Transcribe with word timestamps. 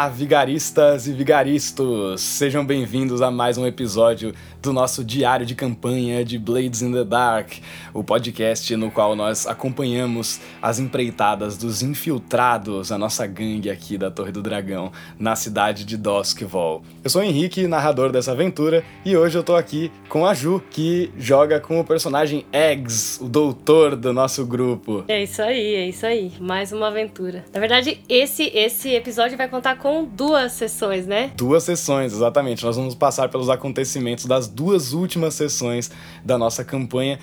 Olá, 0.00 0.08
vigaristas 0.08 1.06
e 1.06 1.12
vigaristos! 1.12 2.22
Sejam 2.22 2.64
bem-vindos 2.64 3.20
a 3.20 3.30
mais 3.30 3.58
um 3.58 3.66
episódio 3.66 4.32
do 4.62 4.72
nosso 4.72 5.04
diário 5.04 5.44
de 5.44 5.54
campanha 5.54 6.24
de 6.24 6.38
Blades 6.38 6.80
in 6.80 6.90
the 6.90 7.04
Dark, 7.04 7.52
o 7.92 8.02
podcast 8.02 8.74
no 8.76 8.90
qual 8.90 9.14
nós 9.14 9.46
acompanhamos 9.46 10.40
as 10.62 10.78
empreitadas 10.78 11.58
dos 11.58 11.82
infiltrados, 11.82 12.90
a 12.90 12.96
nossa 12.96 13.26
gangue 13.26 13.68
aqui 13.68 13.98
da 13.98 14.10
Torre 14.10 14.32
do 14.32 14.40
Dragão, 14.40 14.90
na 15.18 15.36
cidade 15.36 15.84
de 15.84 15.98
Doskvol. 15.98 16.82
Eu 17.04 17.10
sou 17.10 17.20
o 17.20 17.24
Henrique, 17.24 17.66
narrador 17.66 18.10
dessa 18.10 18.32
aventura, 18.32 18.82
e 19.04 19.14
hoje 19.14 19.36
eu 19.36 19.42
tô 19.42 19.54
aqui 19.54 19.92
com 20.08 20.26
a 20.26 20.32
Ju, 20.32 20.62
que 20.70 21.10
joga 21.18 21.60
com 21.60 21.78
o 21.78 21.84
personagem 21.84 22.46
Eggs, 22.50 23.22
o 23.22 23.28
doutor 23.28 23.96
do 23.96 24.14
nosso 24.14 24.46
grupo. 24.46 25.04
É 25.08 25.22
isso 25.22 25.42
aí, 25.42 25.74
é 25.74 25.88
isso 25.88 26.06
aí. 26.06 26.32
Mais 26.40 26.72
uma 26.72 26.88
aventura. 26.88 27.44
Na 27.52 27.60
verdade, 27.60 28.00
esse, 28.08 28.44
esse 28.54 28.94
episódio 28.94 29.36
vai 29.36 29.48
contar 29.48 29.76
com 29.76 29.89
duas 30.10 30.52
sessões, 30.52 31.06
né? 31.06 31.32
Duas 31.36 31.64
sessões, 31.64 32.12
exatamente. 32.12 32.64
Nós 32.64 32.76
vamos 32.76 32.94
passar 32.94 33.28
pelos 33.28 33.48
acontecimentos 33.48 34.26
das 34.26 34.48
duas 34.48 34.92
últimas 34.92 35.34
sessões 35.34 35.90
da 36.24 36.38
nossa 36.38 36.64
campanha, 36.64 37.18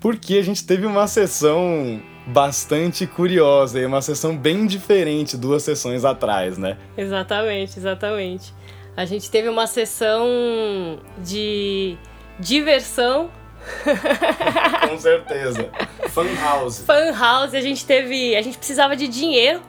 porque 0.00 0.34
a 0.34 0.42
gente 0.42 0.64
teve 0.64 0.86
uma 0.86 1.06
sessão 1.06 2.00
bastante 2.26 3.06
curiosa 3.06 3.78
e 3.78 3.86
uma 3.86 4.00
sessão 4.00 4.36
bem 4.36 4.66
diferente 4.66 5.36
duas 5.36 5.62
sessões 5.62 6.04
atrás, 6.04 6.56
né? 6.56 6.78
Exatamente, 6.96 7.78
exatamente. 7.78 8.54
A 8.96 9.04
gente 9.04 9.30
teve 9.30 9.48
uma 9.48 9.66
sessão 9.66 10.98
de 11.18 11.96
diversão. 12.38 13.30
Com 14.88 14.98
certeza. 14.98 15.70
Fun 16.10 16.34
house. 16.40 16.84
Fun 16.84 17.18
house, 17.18 17.54
a 17.54 17.60
gente 17.60 17.84
teve, 17.84 18.36
a 18.36 18.42
gente 18.42 18.56
precisava 18.56 18.94
de 18.94 19.08
dinheiro, 19.08 19.60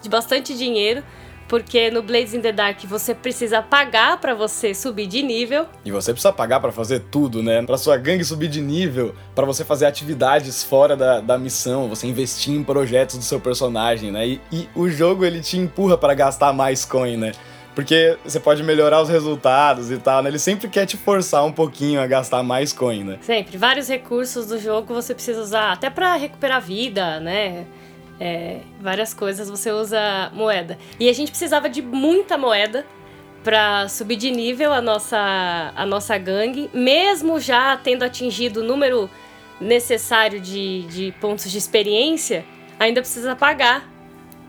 de 0.00 0.08
bastante 0.08 0.56
dinheiro 0.56 1.02
porque 1.48 1.90
no 1.90 2.02
Blades 2.02 2.34
in 2.34 2.40
the 2.40 2.52
Dark 2.52 2.84
você 2.84 3.14
precisa 3.14 3.62
pagar 3.62 4.20
para 4.20 4.34
você 4.34 4.74
subir 4.74 5.06
de 5.06 5.22
nível. 5.22 5.66
E 5.84 5.90
você 5.90 6.12
precisa 6.12 6.32
pagar 6.32 6.60
para 6.60 6.70
fazer 6.70 7.00
tudo, 7.10 7.42
né? 7.42 7.62
Para 7.62 7.78
sua 7.78 7.96
gangue 7.96 8.22
subir 8.22 8.48
de 8.48 8.60
nível, 8.60 9.14
para 9.34 9.46
você 9.46 9.64
fazer 9.64 9.86
atividades 9.86 10.62
fora 10.62 10.94
da, 10.94 11.20
da 11.20 11.38
missão, 11.38 11.88
você 11.88 12.06
investir 12.06 12.54
em 12.54 12.62
projetos 12.62 13.16
do 13.16 13.24
seu 13.24 13.40
personagem, 13.40 14.12
né? 14.12 14.26
E, 14.28 14.40
e 14.52 14.68
o 14.74 14.88
jogo 14.88 15.24
ele 15.24 15.40
te 15.40 15.56
empurra 15.56 15.96
para 15.96 16.12
gastar 16.14 16.52
mais 16.52 16.84
coin, 16.84 17.16
né? 17.16 17.32
Porque 17.74 18.18
você 18.24 18.40
pode 18.40 18.62
melhorar 18.64 19.00
os 19.00 19.08
resultados 19.08 19.90
e 19.92 19.98
tal, 19.98 20.20
né? 20.20 20.30
Ele 20.30 20.38
sempre 20.38 20.68
quer 20.68 20.84
te 20.84 20.96
forçar 20.96 21.44
um 21.44 21.52
pouquinho 21.52 22.00
a 22.00 22.06
gastar 22.08 22.42
mais 22.42 22.72
coin, 22.72 23.04
né? 23.04 23.18
Sempre. 23.22 23.56
Vários 23.56 23.88
recursos 23.88 24.46
do 24.46 24.58
jogo 24.58 24.92
você 24.92 25.14
precisa 25.14 25.40
usar 25.40 25.72
até 25.72 25.88
para 25.88 26.16
recuperar 26.16 26.60
vida, 26.60 27.20
né? 27.20 27.66
É, 28.20 28.60
várias 28.80 29.14
coisas, 29.14 29.48
você 29.48 29.70
usa 29.70 30.30
moeda. 30.34 30.78
E 30.98 31.08
a 31.08 31.12
gente 31.12 31.30
precisava 31.30 31.68
de 31.68 31.80
muita 31.82 32.36
moeda 32.36 32.84
para 33.44 33.88
subir 33.88 34.16
de 34.16 34.30
nível 34.30 34.72
a 34.72 34.80
nossa, 34.80 35.72
a 35.74 35.86
nossa 35.86 36.18
gangue, 36.18 36.68
mesmo 36.74 37.38
já 37.40 37.76
tendo 37.76 38.02
atingido 38.02 38.60
o 38.60 38.64
número 38.64 39.08
necessário 39.60 40.40
de, 40.40 40.82
de 40.82 41.14
pontos 41.20 41.50
de 41.50 41.58
experiência, 41.58 42.44
ainda 42.78 43.00
precisa 43.00 43.34
pagar 43.34 43.88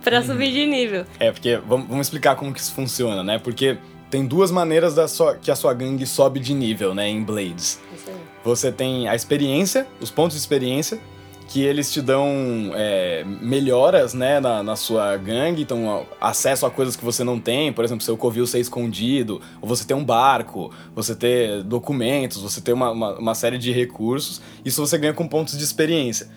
para 0.04 0.20
uhum. 0.20 0.26
subir 0.26 0.52
de 0.52 0.66
nível. 0.66 1.06
É, 1.20 1.32
porque 1.32 1.58
vamos, 1.58 1.88
vamos 1.88 2.08
explicar 2.08 2.36
como 2.36 2.54
que 2.54 2.60
isso 2.60 2.74
funciona, 2.74 3.24
né? 3.24 3.40
Porque 3.40 3.78
tem 4.10 4.26
duas 4.26 4.50
maneiras 4.50 4.96
da 4.96 5.08
sua, 5.08 5.36
que 5.36 5.52
a 5.52 5.56
sua 5.56 5.74
gangue 5.74 6.06
sobe 6.06 6.40
de 6.40 6.54
nível, 6.54 6.96
né, 6.96 7.08
em 7.08 7.24
Blades. 7.24 7.80
Você 8.44 8.72
tem 8.72 9.08
a 9.08 9.16
experiência, 9.16 9.86
os 10.00 10.10
pontos 10.10 10.36
de 10.36 10.42
experiência, 10.42 11.00
que 11.50 11.64
eles 11.64 11.92
te 11.92 12.00
dão 12.00 12.30
é, 12.76 13.24
melhoras, 13.42 14.14
né, 14.14 14.40
na, 14.40 14.62
na, 14.62 14.76
sua 14.76 15.18
gangue, 15.18 15.64
então 15.64 16.06
acesso 16.22 16.64
a 16.64 16.70
coisas 16.70 16.96
que 16.96 17.04
você 17.04 17.24
não 17.24 17.40
tem, 17.40 17.74
por 17.74 17.84
exemplo, 17.84 18.04
seu 18.04 18.16
covil 18.16 18.46
ser 18.46 18.60
escondido, 18.60 19.42
ou 19.60 19.68
você 19.68 19.84
ter 19.84 19.96
um 19.96 20.06
barco, 20.06 20.72
você 20.94 21.16
ter 21.16 21.64
documentos, 21.64 22.40
você 22.40 22.62
ter 22.62 22.72
uma, 22.72 22.92
uma, 22.92 23.18
uma 23.18 23.36
série 23.36 23.58
de 23.58 23.72
recursos, 23.72 24.40
isso 24.64 24.80
você 24.80 24.96
ganha 24.96 25.12
com 25.12 25.28
pontos 25.28 25.58
de 25.58 25.64
experiência. 25.64 26.30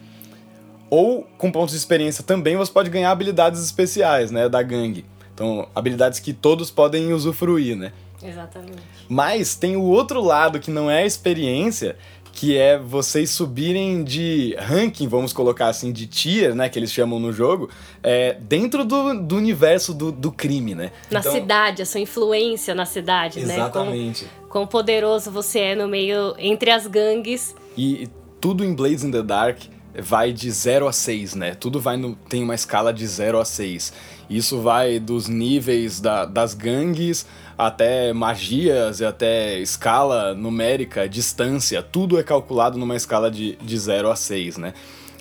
Ou 0.88 1.28
com 1.36 1.52
pontos 1.52 1.72
de 1.72 1.78
experiência 1.78 2.24
também 2.24 2.56
você 2.56 2.72
pode 2.72 2.88
ganhar 2.88 3.10
habilidades 3.10 3.62
especiais, 3.62 4.30
né, 4.30 4.48
da 4.48 4.62
gangue. 4.62 5.04
Então, 5.34 5.68
habilidades 5.74 6.20
que 6.20 6.32
todos 6.32 6.70
podem 6.70 7.12
usufruir, 7.12 7.76
né? 7.76 7.92
Exatamente. 8.22 8.82
Mas 9.08 9.56
tem 9.56 9.76
o 9.76 9.82
outro 9.82 10.22
lado 10.22 10.60
que 10.60 10.70
não 10.70 10.90
é 10.90 11.04
experiência, 11.04 11.96
que 12.32 12.56
é 12.56 12.78
vocês 12.78 13.30
subirem 13.30 14.02
de 14.02 14.56
ranking, 14.58 15.06
vamos 15.06 15.32
colocar 15.32 15.68
assim, 15.68 15.92
de 15.92 16.06
tier, 16.06 16.54
né, 16.54 16.68
que 16.68 16.78
eles 16.78 16.90
chamam 16.90 17.20
no 17.20 17.32
jogo, 17.32 17.68
é, 18.02 18.36
dentro 18.40 18.84
do, 18.84 19.14
do 19.20 19.36
universo 19.36 19.92
do, 19.92 20.10
do 20.10 20.32
crime, 20.32 20.74
né? 20.74 20.90
Na 21.10 21.20
então, 21.20 21.32
cidade, 21.32 21.82
a 21.82 21.86
sua 21.86 22.00
influência 22.00 22.74
na 22.74 22.86
cidade, 22.86 23.38
exatamente. 23.38 23.58
né? 23.58 23.64
Exatamente. 23.64 24.26
Quão 24.48 24.66
poderoso 24.66 25.30
você 25.30 25.58
é 25.58 25.74
no 25.74 25.86
meio, 25.86 26.34
entre 26.38 26.70
as 26.70 26.86
gangues. 26.86 27.54
E, 27.76 28.08
tudo 28.40 28.64
em 28.64 28.74
Blades 28.74 29.04
in 29.04 29.10
the 29.12 29.22
Dark 29.22 29.60
vai 29.96 30.32
de 30.32 30.50
0 30.50 30.88
a 30.88 30.92
6, 30.92 31.34
né? 31.34 31.54
Tudo 31.54 31.78
vai 31.78 31.96
no, 31.96 32.16
tem 32.16 32.42
uma 32.42 32.54
escala 32.54 32.92
de 32.92 33.06
0 33.06 33.38
a 33.38 33.44
6. 33.44 33.92
Isso 34.28 34.60
vai 34.60 34.98
dos 34.98 35.28
níveis 35.28 36.00
da, 36.00 36.24
das 36.24 36.54
gangues 36.54 37.26
até 37.66 38.12
magias 38.12 39.00
e 39.00 39.04
até 39.04 39.58
escala 39.58 40.34
numérica, 40.34 41.08
distância, 41.08 41.82
tudo 41.82 42.18
é 42.18 42.22
calculado 42.22 42.78
numa 42.78 42.96
escala 42.96 43.30
de, 43.30 43.56
de 43.56 43.78
0 43.78 44.10
a 44.10 44.16
6, 44.16 44.58
né? 44.58 44.74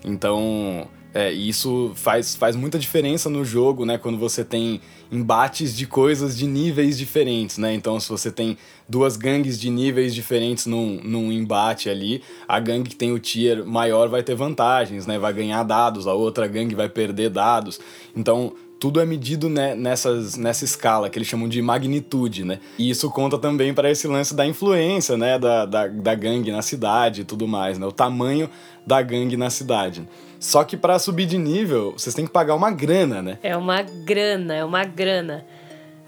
Então, 0.03 0.87
é, 1.13 1.31
isso 1.31 1.91
faz, 1.95 2.35
faz 2.35 2.55
muita 2.55 2.79
diferença 2.79 3.29
no 3.29 3.43
jogo, 3.43 3.85
né? 3.85 3.97
Quando 3.97 4.17
você 4.17 4.45
tem 4.45 4.79
embates 5.11 5.75
de 5.75 5.85
coisas 5.85 6.37
de 6.37 6.47
níveis 6.47 6.97
diferentes, 6.97 7.57
né? 7.57 7.73
Então, 7.73 7.99
se 7.99 8.07
você 8.07 8.31
tem 8.31 8.57
duas 8.87 9.17
gangues 9.17 9.59
de 9.59 9.69
níveis 9.69 10.15
diferentes 10.15 10.65
num, 10.65 11.01
num 11.03 11.31
embate 11.31 11.89
ali, 11.89 12.23
a 12.47 12.59
gangue 12.59 12.89
que 12.89 12.95
tem 12.95 13.11
o 13.11 13.19
tier 13.19 13.65
maior 13.65 14.07
vai 14.07 14.23
ter 14.23 14.35
vantagens, 14.35 15.05
né? 15.05 15.19
Vai 15.19 15.33
ganhar 15.33 15.63
dados, 15.63 16.07
a 16.07 16.13
outra 16.13 16.47
gangue 16.47 16.75
vai 16.75 16.87
perder 16.87 17.29
dados. 17.29 17.79
Então, 18.15 18.53
tudo 18.81 18.99
é 18.99 19.05
medido 19.05 19.47
né, 19.47 19.75
nessas, 19.75 20.35
nessa 20.35 20.65
escala 20.65 21.07
que 21.07 21.15
eles 21.19 21.27
chamam 21.27 21.47
de 21.47 21.61
magnitude, 21.61 22.43
né? 22.43 22.59
E 22.79 22.89
isso 22.89 23.11
conta 23.11 23.37
também 23.37 23.75
para 23.75 23.91
esse 23.91 24.07
lance 24.07 24.35
da 24.35 24.43
influência, 24.43 25.15
né, 25.15 25.37
da, 25.37 25.67
da, 25.67 25.85
da 25.85 26.15
gangue 26.15 26.51
na 26.51 26.63
cidade 26.63 27.21
e 27.21 27.23
tudo 27.23 27.47
mais, 27.47 27.77
né? 27.77 27.85
O 27.85 27.91
tamanho 27.91 28.49
da 28.83 28.99
gangue 29.03 29.37
na 29.37 29.51
cidade. 29.51 30.09
Só 30.39 30.63
que 30.63 30.75
para 30.75 30.97
subir 30.97 31.27
de 31.27 31.37
nível, 31.37 31.93
vocês 31.95 32.15
têm 32.15 32.25
que 32.25 32.31
pagar 32.31 32.55
uma 32.55 32.71
grana, 32.71 33.21
né? 33.21 33.37
É 33.43 33.55
uma 33.55 33.83
grana, 33.83 34.55
é 34.55 34.65
uma 34.65 34.83
grana. 34.83 35.45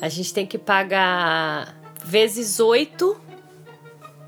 A 0.01 0.09
gente 0.09 0.33
tem 0.33 0.47
que 0.47 0.57
pagar 0.57 1.79
vezes 2.03 2.59
oito 2.59 3.15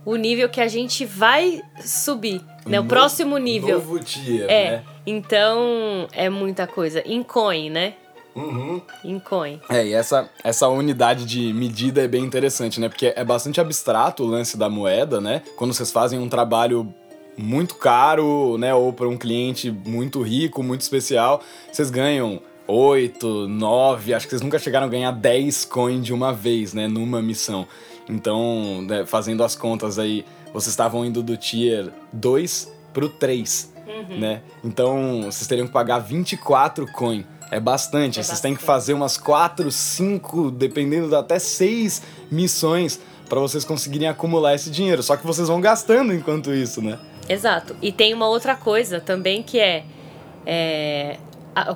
o 0.05 0.15
nível 0.15 0.47
que 0.49 0.61
a 0.61 0.67
gente 0.67 1.03
vai 1.03 1.63
subir, 1.83 2.43
né? 2.63 2.79
O 2.79 2.83
no, 2.83 2.89
próximo 2.89 3.39
nível. 3.39 3.79
Novo 3.79 3.97
tier, 3.97 4.45
é. 4.47 4.69
né? 4.69 4.83
Então, 5.03 6.07
é 6.13 6.29
muita 6.29 6.67
coisa. 6.67 7.01
Em 7.07 7.23
coin, 7.23 7.71
né? 7.71 7.95
Uhum. 8.35 8.81
Em 9.03 9.17
coin. 9.17 9.61
É, 9.69 9.87
e 9.87 9.93
essa, 9.93 10.29
essa 10.43 10.67
unidade 10.67 11.25
de 11.25 11.53
medida 11.53 12.03
é 12.03 12.07
bem 12.07 12.23
interessante, 12.23 12.79
né? 12.79 12.89
Porque 12.89 13.13
é 13.15 13.23
bastante 13.23 13.61
abstrato 13.61 14.23
o 14.23 14.27
lance 14.27 14.57
da 14.57 14.69
moeda, 14.69 15.21
né? 15.21 15.41
Quando 15.55 15.73
vocês 15.73 15.91
fazem 15.91 16.19
um 16.19 16.27
trabalho 16.27 16.93
muito 17.37 17.75
caro, 17.75 18.57
né? 18.57 18.73
Ou 18.75 18.91
para 18.91 19.07
um 19.07 19.17
cliente 19.17 19.71
muito 19.71 20.21
rico, 20.21 20.61
muito 20.61 20.81
especial, 20.81 21.41
vocês 21.71 21.89
ganham 21.89 22.41
8, 22.67 23.47
9, 23.47 24.13
acho 24.13 24.25
que 24.25 24.31
vocês 24.31 24.41
nunca 24.41 24.59
chegaram 24.59 24.87
a 24.87 24.89
ganhar 24.89 25.11
10 25.11 25.65
coins 25.65 26.03
de 26.03 26.13
uma 26.13 26.33
vez, 26.33 26.73
né? 26.73 26.87
Numa 26.89 27.21
missão. 27.21 27.65
Então, 28.09 28.81
né, 28.81 29.05
fazendo 29.05 29.43
as 29.43 29.55
contas 29.55 29.97
aí, 29.97 30.25
vocês 30.53 30.73
estavam 30.73 31.05
indo 31.05 31.23
do 31.23 31.37
tier 31.37 31.89
2 32.11 32.71
pro 32.93 33.09
3, 33.09 33.73
uhum. 33.87 34.19
né? 34.19 34.41
Então, 34.63 35.23
vocês 35.23 35.47
teriam 35.47 35.67
que 35.67 35.73
pagar 35.73 35.99
24 35.99 36.85
coins 36.91 37.25
é 37.55 37.59
bastante. 37.59 38.19
É 38.19 38.23
Vocês 38.23 38.27
bastante. 38.27 38.41
têm 38.41 38.55
que 38.55 38.63
fazer 38.63 38.93
umas 38.93 39.17
quatro, 39.17 39.71
cinco, 39.71 40.51
dependendo 40.51 41.15
até 41.15 41.39
seis 41.39 42.01
missões 42.29 42.99
para 43.29 43.39
vocês 43.39 43.63
conseguirem 43.63 44.07
acumular 44.09 44.53
esse 44.53 44.69
dinheiro. 44.69 45.01
Só 45.01 45.15
que 45.15 45.25
vocês 45.25 45.47
vão 45.47 45.61
gastando 45.61 46.13
enquanto 46.13 46.53
isso, 46.53 46.81
né? 46.81 46.99
Exato. 47.29 47.75
E 47.81 47.91
tem 47.91 48.13
uma 48.13 48.27
outra 48.27 48.55
coisa 48.55 48.99
também 48.99 49.41
que 49.41 49.57
é, 49.57 49.85
é 50.45 51.17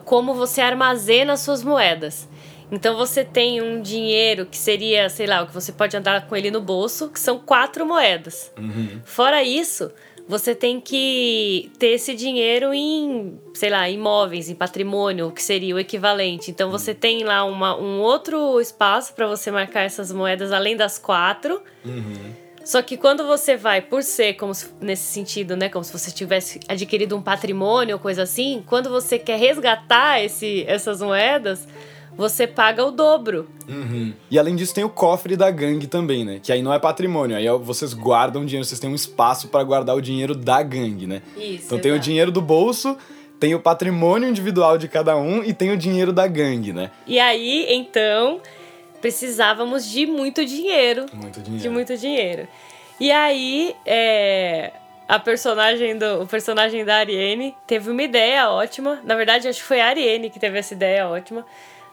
como 0.03 0.33
você 0.33 0.59
armazena 0.59 1.37
suas 1.37 1.63
moedas. 1.63 2.27
Então 2.71 2.95
você 2.97 3.23
tem 3.23 3.61
um 3.61 3.81
dinheiro 3.81 4.45
que 4.45 4.57
seria, 4.57 5.09
sei 5.09 5.25
lá, 5.25 5.41
o 5.41 5.47
que 5.47 5.53
você 5.53 5.71
pode 5.71 5.95
andar 5.97 6.27
com 6.27 6.35
ele 6.35 6.51
no 6.51 6.61
bolso, 6.61 7.07
que 7.07 7.19
são 7.19 7.39
quatro 7.39 7.85
moedas. 7.85 8.51
Uhum. 8.57 8.99
Fora 9.05 9.41
isso, 9.41 9.91
você 10.29 10.53
tem 10.53 10.79
que 10.79 11.71
ter 11.79 11.87
esse 11.87 12.13
dinheiro 12.13 12.71
em, 12.71 13.39
sei 13.51 13.71
lá, 13.71 13.89
imóveis, 13.89 14.47
em 14.47 14.53
patrimônio, 14.53 15.31
que 15.31 15.41
seria 15.41 15.73
o 15.73 15.79
equivalente. 15.79 16.51
Então 16.51 16.69
você 16.69 16.93
tem 16.93 17.23
lá 17.23 17.43
uma, 17.43 17.75
um 17.75 17.99
outro 17.99 18.61
espaço 18.61 19.15
para 19.15 19.25
você 19.25 19.49
marcar 19.49 19.81
essas 19.81 20.11
moedas 20.11 20.51
além 20.51 20.77
das 20.77 20.99
quatro. 20.99 21.59
Uhum. 21.83 22.31
Só 22.63 22.79
que 22.83 22.95
quando 22.95 23.25
você 23.25 23.57
vai, 23.57 23.81
por 23.81 24.03
ser 24.03 24.35
como 24.35 24.53
se, 24.53 24.67
nesse 24.79 25.11
sentido, 25.11 25.57
né, 25.57 25.67
como 25.67 25.83
se 25.83 25.91
você 25.91 26.11
tivesse 26.11 26.59
adquirido 26.67 27.17
um 27.17 27.23
patrimônio 27.23 27.95
ou 27.95 27.99
coisa 27.99 28.21
assim, 28.21 28.63
quando 28.67 28.87
você 28.87 29.17
quer 29.17 29.39
resgatar 29.39 30.23
esse, 30.23 30.63
essas 30.67 31.01
moedas, 31.01 31.67
você 32.19 32.45
paga 32.45 32.83
o 32.83 32.91
dobro. 32.91 33.47
Uhum. 33.65 34.13
E 34.29 34.37
além 34.37 34.53
disso, 34.53 34.75
tem 34.75 34.83
o 34.83 34.89
cofre 34.89 35.37
da 35.37 35.49
gangue 35.49 35.87
também, 35.87 36.25
né? 36.25 36.41
Que 36.43 36.51
aí 36.51 36.61
não 36.61 36.73
é 36.73 36.77
patrimônio, 36.77 37.37
aí 37.37 37.47
vocês 37.59 37.93
guardam 37.93 38.45
dinheiro, 38.45 38.65
vocês 38.65 38.77
têm 38.77 38.89
um 38.89 38.95
espaço 38.95 39.47
para 39.47 39.63
guardar 39.63 39.95
o 39.95 40.01
dinheiro 40.01 40.35
da 40.35 40.61
gangue, 40.61 41.07
né? 41.07 41.21
Isso. 41.37 41.67
Então 41.67 41.79
tem 41.79 41.93
o 41.93 41.97
dinheiro 41.99 42.29
do 42.29 42.41
bolso, 42.41 42.97
tem 43.39 43.55
o 43.55 43.59
patrimônio 43.61 44.27
individual 44.27 44.77
de 44.77 44.89
cada 44.89 45.15
um 45.15 45.41
e 45.45 45.53
tem 45.53 45.71
o 45.71 45.77
dinheiro 45.77 46.11
da 46.11 46.27
gangue, 46.27 46.73
né? 46.73 46.91
E 47.07 47.17
aí, 47.21 47.67
então, 47.69 48.41
precisávamos 48.99 49.89
de 49.89 50.05
muito 50.05 50.43
dinheiro. 50.43 51.05
Muito 51.13 51.39
dinheiro. 51.39 51.63
De 51.63 51.69
muito 51.69 51.95
dinheiro. 51.95 52.49
E 52.99 53.13
aí, 53.13 53.73
é, 53.85 54.73
a 55.07 55.17
personagem 55.17 55.97
do 55.97 56.23
o 56.23 56.27
personagem 56.27 56.83
da 56.83 56.97
Ariane 56.97 57.55
teve 57.65 57.89
uma 57.89 58.03
ideia 58.03 58.49
ótima. 58.49 58.99
Na 59.05 59.15
verdade, 59.15 59.47
acho 59.47 59.61
que 59.61 59.65
foi 59.65 59.79
a 59.79 59.87
Ariane 59.87 60.29
que 60.29 60.37
teve 60.37 60.59
essa 60.59 60.73
ideia 60.73 61.07
ótima 61.07 61.45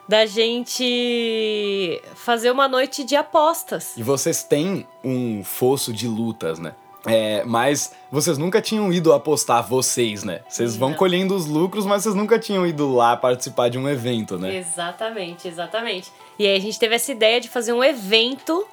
da 0.08 0.24
gente 0.26 2.00
fazer 2.14 2.50
uma 2.50 2.68
noite 2.68 3.04
de 3.04 3.16
apostas. 3.16 3.96
E 3.96 4.02
vocês 4.02 4.42
têm 4.42 4.86
um 5.02 5.42
fosso 5.42 5.92
de 5.92 6.06
lutas, 6.06 6.58
né? 6.58 6.74
É, 7.06 7.44
mas 7.44 7.94
vocês 8.10 8.36
nunca 8.36 8.60
tinham 8.60 8.92
ido 8.92 9.12
apostar 9.12 9.66
vocês, 9.66 10.24
né? 10.24 10.40
Vocês 10.48 10.76
vão 10.76 10.92
colhendo 10.92 11.36
os 11.36 11.46
lucros, 11.46 11.86
mas 11.86 12.02
vocês 12.02 12.16
nunca 12.16 12.36
tinham 12.36 12.66
ido 12.66 12.92
lá 12.92 13.16
participar 13.16 13.68
de 13.68 13.78
um 13.78 13.88
evento, 13.88 14.36
né? 14.36 14.56
Exatamente, 14.56 15.46
exatamente. 15.46 16.10
E 16.36 16.46
aí 16.46 16.56
a 16.56 16.60
gente 16.60 16.78
teve 16.78 16.96
essa 16.96 17.12
ideia 17.12 17.40
de 17.40 17.48
fazer 17.48 17.72
um 17.72 17.82
evento 17.82 18.66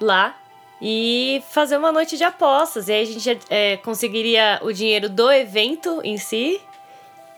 lá 0.00 0.34
e 0.80 1.42
fazer 1.50 1.76
uma 1.76 1.92
noite 1.92 2.16
de 2.16 2.24
apostas. 2.24 2.88
E 2.88 2.92
aí 2.92 3.02
a 3.02 3.06
gente 3.06 3.38
é, 3.50 3.76
conseguiria 3.76 4.60
o 4.62 4.72
dinheiro 4.72 5.10
do 5.10 5.30
evento 5.30 6.00
em 6.02 6.16
si 6.16 6.60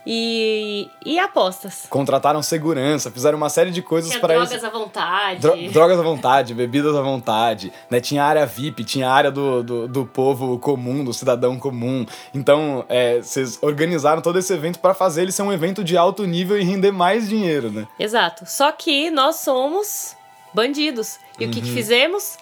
e, 0.07 0.89
e 1.05 1.19
apostas. 1.19 1.87
Contrataram 1.91 2.41
segurança, 2.43 3.11
fizeram 3.11 3.37
uma 3.37 3.51
série 3.51 3.71
de 3.71 3.83
coisas 3.83 4.15
para 4.17 4.35
drogas 4.35 4.63
à 4.63 4.71
vontade. 4.71 5.41
Dro 5.41 5.73
drogas 5.73 5.99
à 5.99 6.03
vontade, 6.03 6.55
bebidas 6.55 6.95
à 6.95 7.03
vontade, 7.03 7.73
né? 7.91 8.01
Tinha 8.01 8.25
área 8.25 8.47
VIP, 8.47 8.85
tinha 8.85 9.11
área 9.11 9.31
do, 9.31 9.63
do, 9.63 9.89
do 9.89 10.07
povo 10.07 10.59
comum, 10.59 11.05
do 11.05 11.13
cidadão 11.13 11.59
comum. 11.59 12.07
Então, 12.33 12.85
é, 12.89 13.21
vocês 13.21 13.59
organizaram 13.61 14.23
todo 14.23 14.39
esse 14.39 14.53
evento 14.53 14.79
para 14.79 14.95
fazer 14.95 15.23
ele 15.23 15.33
ser 15.33 15.43
um 15.43 15.53
evento 15.53 15.83
de 15.83 15.97
alto 15.97 16.25
nível 16.25 16.59
e 16.59 16.63
render 16.63 16.93
mais 16.93 17.29
dinheiro, 17.29 17.73
né? 17.73 17.89
Exato. 17.99 18.45
Só 18.47 18.71
que 18.71 19.11
nós 19.11 19.37
somos 19.37 20.17
bandidos. 20.55 21.19
E 21.39 21.45
uhum. 21.45 21.51
o 21.51 21.53
que, 21.53 21.61
que 21.61 21.69
uhum. 21.69 21.75
fizemos? 21.75 22.39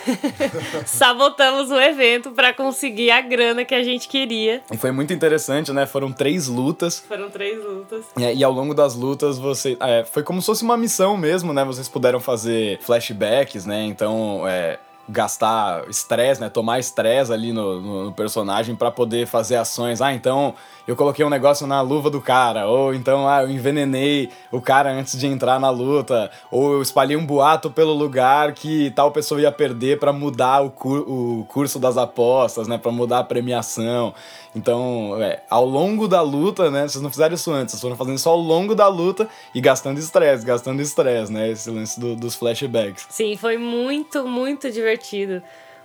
sabotamos 0.86 1.70
o 1.70 1.80
evento 1.80 2.30
para 2.32 2.52
conseguir 2.52 3.10
a 3.10 3.20
grana 3.20 3.64
que 3.64 3.74
a 3.74 3.82
gente 3.82 4.08
queria. 4.08 4.62
E 4.70 4.76
foi 4.76 4.90
muito 4.90 5.12
interessante, 5.12 5.72
né? 5.72 5.86
Foram 5.86 6.12
três 6.12 6.48
lutas. 6.48 7.00
Foram 7.00 7.30
três 7.30 7.62
lutas. 7.62 8.04
É, 8.18 8.34
e 8.34 8.42
ao 8.42 8.52
longo 8.52 8.74
das 8.74 8.94
lutas, 8.94 9.38
você. 9.38 9.76
É, 9.80 10.04
foi 10.04 10.22
como 10.22 10.40
se 10.40 10.46
fosse 10.46 10.62
uma 10.62 10.76
missão 10.76 11.16
mesmo, 11.16 11.52
né? 11.52 11.64
Vocês 11.64 11.88
puderam 11.88 12.20
fazer 12.20 12.78
flashbacks, 12.82 13.66
né? 13.66 13.84
Então, 13.84 14.46
é, 14.46 14.78
gastar 15.08 15.88
estresse, 15.88 16.40
né? 16.40 16.48
Tomar 16.48 16.78
estresse 16.78 17.32
ali 17.32 17.52
no, 17.52 17.80
no, 17.80 18.04
no 18.04 18.12
personagem 18.12 18.74
para 18.76 18.90
poder 18.90 19.26
fazer 19.26 19.56
ações. 19.56 20.00
Ah, 20.00 20.12
então 20.12 20.54
eu 20.86 20.96
coloquei 20.96 21.24
um 21.24 21.30
negócio 21.30 21.66
na 21.66 21.80
luva 21.80 22.08
do 22.08 22.20
cara, 22.20 22.66
ou 22.66 22.94
então 22.94 23.28
ah, 23.28 23.42
eu 23.42 23.50
envenenei 23.50 24.30
o 24.50 24.60
cara 24.60 24.92
antes 24.92 25.18
de 25.18 25.26
entrar 25.26 25.58
na 25.58 25.70
luta, 25.70 26.30
ou 26.50 26.74
eu 26.74 26.82
espalhei 26.82 27.16
um 27.16 27.26
boato 27.26 27.70
pelo 27.70 27.92
lugar 27.92 28.52
que 28.52 28.90
tal 28.92 29.10
pessoa 29.10 29.40
ia 29.40 29.52
perder 29.52 29.98
para 29.98 30.12
mudar 30.12 30.62
o, 30.62 30.70
cur 30.70 31.04
o 31.08 31.44
curso 31.48 31.78
das 31.78 31.96
apostas, 31.96 32.68
né? 32.68 32.78
Para 32.78 32.92
mudar 32.92 33.18
a 33.18 33.24
premiação. 33.24 34.14
Então, 34.54 35.16
é, 35.18 35.42
ao 35.48 35.64
longo 35.64 36.06
da 36.06 36.20
luta, 36.20 36.70
né? 36.70 36.86
Vocês 36.86 37.02
não 37.02 37.10
fizeram 37.10 37.34
isso 37.34 37.50
antes, 37.50 37.72
vocês 37.72 37.80
foram 37.80 37.96
fazendo 37.96 38.16
isso 38.16 38.28
ao 38.28 38.36
longo 38.36 38.74
da 38.74 38.86
luta 38.86 39.28
e 39.54 39.60
gastando 39.60 39.98
estresse, 39.98 40.44
gastando 40.44 40.80
estresse, 40.80 41.32
né? 41.32 41.50
Esse 41.50 41.70
lance 41.70 41.98
do, 41.98 42.14
dos 42.14 42.34
flashbacks. 42.34 43.06
Sim, 43.08 43.36
foi 43.36 43.56
muito, 43.56 44.26
muito 44.26 44.70
divertido. 44.70 44.91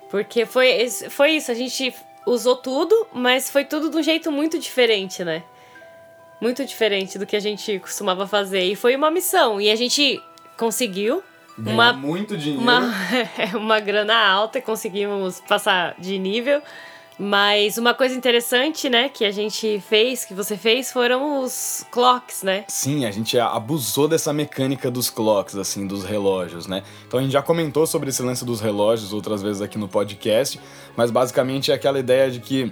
Porque 0.10 0.46
foi, 0.46 0.90
foi 1.10 1.32
isso, 1.32 1.52
a 1.52 1.56
gente 1.56 1.94
usou 2.26 2.56
tudo, 2.56 3.08
mas 3.14 3.50
foi 3.50 3.66
tudo 3.66 3.90
de 3.90 3.98
um 3.98 4.04
jeito 4.04 4.32
muito 4.32 4.60
diferente, 4.60 5.24
né? 5.24 5.44
Muito 6.40 6.64
diferente 6.66 7.18
do 7.18 7.26
que 7.26 7.36
a 7.36 7.40
gente 7.40 7.80
costumava 7.80 8.28
fazer. 8.28 8.64
E 8.64 8.76
foi 8.76 8.96
uma 8.96 9.10
missão. 9.10 9.60
E 9.60 9.72
a 9.72 9.76
gente 9.76 10.22
conseguiu. 10.56 11.24
uma, 11.58 11.94
muito 11.94 12.38
dinheiro. 12.38 12.62
Uma, 12.62 12.94
uma 13.56 13.80
grana 13.80 14.16
alta, 14.16 14.62
conseguimos 14.62 15.42
passar 15.42 15.96
de 15.98 16.20
nível. 16.20 16.62
Mas 17.20 17.78
uma 17.78 17.94
coisa 17.94 18.16
interessante, 18.16 18.90
né, 18.90 19.10
que 19.10 19.26
a 19.26 19.32
gente 19.32 19.82
fez, 19.88 20.24
que 20.24 20.34
você 20.34 20.56
fez, 20.56 20.92
foram 20.92 21.42
os 21.42 21.84
clocks, 21.90 22.44
né? 22.44 22.66
Sim, 22.68 23.06
a 23.06 23.12
gente 23.12 23.40
abusou 23.40 24.08
dessa 24.08 24.32
mecânica 24.32 24.92
dos 24.92 25.10
clocks, 25.10 25.56
assim, 25.56 25.88
dos 25.88 26.04
relógios, 26.04 26.68
né? 26.68 26.84
Então 27.08 27.20
a 27.20 27.24
gente 27.24 27.32
já 27.32 27.42
comentou 27.42 27.88
sobre 27.88 28.10
esse 28.10 28.22
lance 28.22 28.46
dos 28.46 28.62
relógios 28.62 29.14
outras 29.14 29.42
vezes 29.42 29.62
aqui 29.62 29.80
no 29.80 29.88
podcast, 29.88 30.60
mas 30.96 31.10
basicamente 31.10 31.72
é 31.72 31.74
aquela 31.74 32.00
ideia 32.00 32.30
de 32.30 32.40
que 32.40 32.72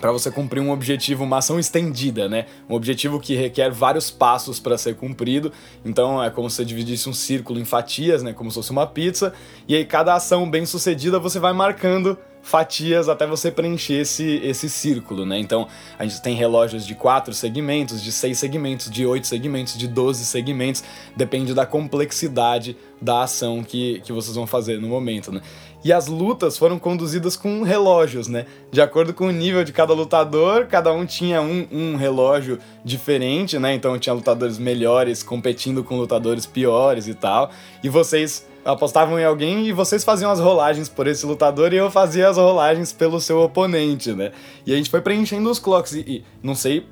para 0.00 0.12
você 0.12 0.30
cumprir 0.30 0.60
um 0.60 0.70
objetivo, 0.70 1.24
uma 1.24 1.38
ação 1.38 1.58
estendida, 1.58 2.28
né? 2.28 2.46
Um 2.68 2.74
objetivo 2.74 3.18
que 3.18 3.34
requer 3.34 3.70
vários 3.70 4.10
passos 4.10 4.60
para 4.60 4.76
ser 4.76 4.94
cumprido. 4.96 5.52
Então 5.84 6.22
é 6.22 6.30
como 6.30 6.48
se 6.50 6.56
você 6.56 6.64
dividisse 6.64 7.08
um 7.08 7.14
círculo 7.14 7.58
em 7.58 7.64
fatias, 7.64 8.22
né? 8.22 8.32
Como 8.32 8.50
se 8.50 8.54
fosse 8.56 8.70
uma 8.70 8.86
pizza. 8.86 9.32
E 9.66 9.74
aí 9.74 9.84
cada 9.84 10.14
ação 10.14 10.48
bem 10.50 10.66
sucedida 10.66 11.18
você 11.18 11.38
vai 11.38 11.52
marcando 11.52 12.18
fatias 12.46 13.08
até 13.08 13.26
você 13.26 13.50
preencher 13.50 14.02
esse, 14.02 14.40
esse 14.44 14.70
círculo, 14.70 15.26
né? 15.26 15.36
Então, 15.36 15.66
a 15.98 16.04
gente 16.04 16.22
tem 16.22 16.36
relógios 16.36 16.86
de 16.86 16.94
quatro 16.94 17.34
segmentos, 17.34 18.00
de 18.00 18.12
seis 18.12 18.38
segmentos, 18.38 18.88
de 18.88 19.04
oito 19.04 19.26
segmentos, 19.26 19.76
de 19.76 19.88
12 19.88 20.24
segmentos, 20.24 20.84
depende 21.16 21.52
da 21.52 21.66
complexidade 21.66 22.76
da 23.02 23.24
ação 23.24 23.64
que, 23.64 24.00
que 24.04 24.12
vocês 24.12 24.36
vão 24.36 24.46
fazer 24.46 24.80
no 24.80 24.86
momento, 24.86 25.32
né? 25.32 25.40
E 25.86 25.92
as 25.92 26.08
lutas 26.08 26.58
foram 26.58 26.80
conduzidas 26.80 27.36
com 27.36 27.62
relógios, 27.62 28.26
né? 28.26 28.46
De 28.72 28.80
acordo 28.80 29.14
com 29.14 29.28
o 29.28 29.30
nível 29.30 29.62
de 29.62 29.72
cada 29.72 29.92
lutador, 29.92 30.66
cada 30.66 30.92
um 30.92 31.06
tinha 31.06 31.40
um, 31.40 31.64
um 31.70 31.94
relógio 31.94 32.58
diferente, 32.84 33.56
né? 33.56 33.72
Então 33.72 33.96
tinha 33.96 34.12
lutadores 34.12 34.58
melhores 34.58 35.22
competindo 35.22 35.84
com 35.84 35.96
lutadores 35.96 36.44
piores 36.44 37.06
e 37.06 37.14
tal. 37.14 37.52
E 37.84 37.88
vocês 37.88 38.44
apostavam 38.64 39.16
em 39.16 39.24
alguém 39.24 39.64
e 39.64 39.72
vocês 39.72 40.02
faziam 40.02 40.28
as 40.28 40.40
rolagens 40.40 40.88
por 40.88 41.06
esse 41.06 41.24
lutador 41.24 41.72
e 41.72 41.76
eu 41.76 41.88
fazia 41.88 42.28
as 42.28 42.36
rolagens 42.36 42.92
pelo 42.92 43.20
seu 43.20 43.40
oponente, 43.40 44.10
né? 44.10 44.32
E 44.66 44.72
a 44.72 44.76
gente 44.76 44.90
foi 44.90 45.00
preenchendo 45.00 45.48
os 45.48 45.60
clocks 45.60 45.92
e, 45.92 46.00
e 46.00 46.24
não 46.42 46.56
sei 46.56 46.84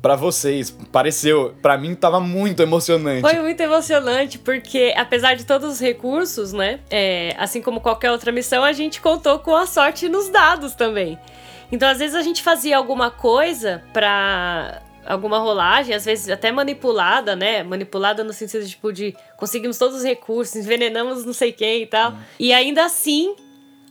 para 0.00 0.16
vocês, 0.16 0.70
pareceu, 0.90 1.54
para 1.60 1.76
mim 1.76 1.94
tava 1.94 2.20
muito 2.20 2.62
emocionante. 2.62 3.20
Foi 3.20 3.38
muito 3.40 3.60
emocionante 3.60 4.38
porque 4.38 4.94
apesar 4.96 5.34
de 5.34 5.44
todos 5.44 5.72
os 5.72 5.80
recursos, 5.80 6.52
né, 6.52 6.80
é, 6.90 7.34
assim 7.38 7.60
como 7.60 7.80
qualquer 7.80 8.10
outra 8.10 8.32
missão, 8.32 8.64
a 8.64 8.72
gente 8.72 9.00
contou 9.00 9.38
com 9.38 9.54
a 9.54 9.66
sorte 9.66 10.08
nos 10.08 10.28
dados 10.28 10.74
também. 10.74 11.18
Então 11.70 11.88
às 11.88 11.98
vezes 11.98 12.14
a 12.14 12.22
gente 12.22 12.42
fazia 12.42 12.76
alguma 12.76 13.10
coisa 13.10 13.82
para 13.92 14.82
alguma 15.06 15.38
rolagem, 15.38 15.94
às 15.94 16.04
vezes 16.04 16.28
até 16.28 16.50
manipulada, 16.50 17.36
né? 17.36 17.62
Manipulada 17.62 18.24
no 18.24 18.32
sentido 18.32 18.66
tipo 18.66 18.92
de 18.92 19.14
conseguimos 19.36 19.76
todos 19.76 19.98
os 19.98 20.02
recursos, 20.02 20.56
envenenamos 20.56 21.24
não 21.24 21.32
sei 21.32 21.52
quem 21.52 21.82
e 21.82 21.86
tal. 21.86 22.12
Hum. 22.12 22.18
E 22.38 22.52
ainda 22.52 22.84
assim, 22.84 23.34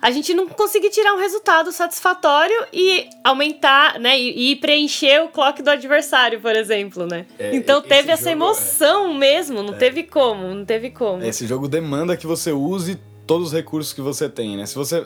a 0.02 0.12
gente 0.12 0.34
não 0.34 0.48
conseguir 0.48 0.90
tirar 0.90 1.14
um 1.14 1.20
resultado 1.20 1.72
satisfatório 1.72 2.56
e 2.72 3.10
aumentar, 3.24 4.00
né? 4.00 4.18
E, 4.18 4.52
e 4.52 4.56
preencher 4.56 5.22
o 5.24 5.28
clock 5.28 5.62
do 5.62 5.70
adversário, 5.70 6.40
por 6.40 6.56
exemplo, 6.56 7.06
né? 7.06 7.26
É, 7.38 7.54
então 7.56 7.82
teve 7.82 8.12
essa 8.12 8.24
jogo, 8.24 8.44
emoção 8.44 9.12
é. 9.12 9.18
mesmo, 9.18 9.62
não 9.62 9.74
é. 9.74 9.78
teve 9.78 10.04
como, 10.04 10.54
não 10.54 10.66
teve 10.66 10.90
como. 10.90 11.24
Esse 11.24 11.46
jogo 11.46 11.68
demanda 11.68 12.16
que 12.16 12.26
você 12.26 12.52
use 12.52 12.98
todos 13.28 13.48
os 13.48 13.54
recursos 13.54 13.92
que 13.92 14.02
você 14.02 14.30
tem, 14.30 14.56
né? 14.56 14.66
Se 14.66 14.76
você 14.76 15.06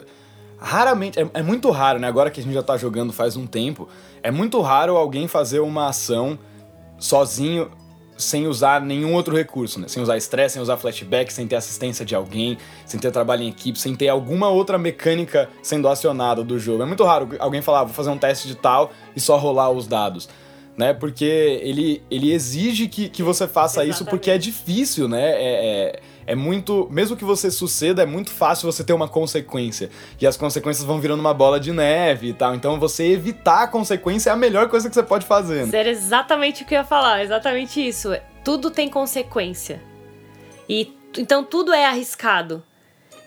raramente, 0.58 1.18
é, 1.20 1.28
é, 1.34 1.42
muito 1.42 1.70
raro, 1.70 1.98
né? 1.98 2.06
Agora 2.06 2.30
que 2.30 2.40
a 2.40 2.42
gente 2.42 2.54
já 2.54 2.62
tá 2.62 2.76
jogando 2.76 3.12
faz 3.12 3.36
um 3.36 3.46
tempo, 3.46 3.88
é 4.22 4.30
muito 4.30 4.60
raro 4.60 4.96
alguém 4.96 5.26
fazer 5.26 5.58
uma 5.58 5.88
ação 5.88 6.38
sozinho 6.98 7.70
sem 8.16 8.46
usar 8.46 8.80
nenhum 8.80 9.14
outro 9.14 9.36
recurso, 9.36 9.80
né? 9.80 9.88
Sem 9.88 10.02
usar 10.02 10.16
estresse, 10.16 10.54
sem 10.54 10.62
usar 10.62 10.76
flashback, 10.76 11.32
sem 11.32 11.46
ter 11.46 11.56
assistência 11.56 12.04
de 12.04 12.14
alguém, 12.14 12.56
sem 12.86 12.98
ter 13.00 13.10
trabalho 13.10 13.42
em 13.42 13.48
equipe, 13.48 13.78
sem 13.78 13.94
ter 13.94 14.08
alguma 14.08 14.48
outra 14.48 14.78
mecânica 14.78 15.48
sendo 15.62 15.88
acionada 15.88 16.42
do 16.42 16.58
jogo. 16.58 16.82
É 16.82 16.86
muito 16.86 17.04
raro 17.04 17.28
alguém 17.38 17.60
falar, 17.62 17.80
ah, 17.80 17.84
vou 17.84 17.94
fazer 17.94 18.10
um 18.10 18.18
teste 18.18 18.48
de 18.48 18.54
tal 18.54 18.92
e 19.16 19.20
só 19.20 19.36
rolar 19.36 19.70
os 19.70 19.86
dados. 19.86 20.28
Né, 20.76 20.92
porque 20.92 21.24
ele, 21.24 22.02
ele 22.10 22.32
exige 22.32 22.88
que, 22.88 23.08
que 23.08 23.22
você 23.22 23.46
faça 23.46 23.74
Exatamente. 23.74 23.94
isso 23.94 24.04
porque 24.06 24.28
é 24.28 24.36
difícil, 24.36 25.06
né? 25.06 25.30
É, 25.30 25.66
é 25.92 26.00
é 26.26 26.34
muito. 26.34 26.88
Mesmo 26.90 27.16
que 27.16 27.24
você 27.24 27.50
suceda, 27.50 28.02
é 28.02 28.06
muito 28.06 28.30
fácil 28.30 28.70
você 28.70 28.82
ter 28.82 28.92
uma 28.92 29.08
consequência. 29.08 29.90
E 30.20 30.26
as 30.26 30.36
consequências 30.36 30.84
vão 30.84 31.00
virando 31.00 31.20
uma 31.20 31.34
bola 31.34 31.58
de 31.60 31.72
neve 31.72 32.28
e 32.28 32.32
tal. 32.32 32.54
Então 32.54 32.78
você 32.78 33.04
evitar 33.06 33.64
a 33.64 33.68
consequência 33.68 34.30
é 34.30 34.32
a 34.32 34.36
melhor 34.36 34.68
coisa 34.68 34.88
que 34.88 34.94
você 34.94 35.02
pode 35.02 35.26
fazer. 35.26 35.66
Né? 35.66 35.78
Era 35.78 35.90
exatamente 35.90 36.62
o 36.62 36.66
que 36.66 36.74
eu 36.74 36.78
ia 36.78 36.84
falar, 36.84 37.22
exatamente 37.22 37.86
isso. 37.86 38.10
Tudo 38.44 38.70
tem 38.70 38.88
consequência. 38.88 39.82
E 40.68 40.96
então 41.16 41.44
tudo 41.44 41.72
é 41.72 41.86
arriscado. 41.86 42.62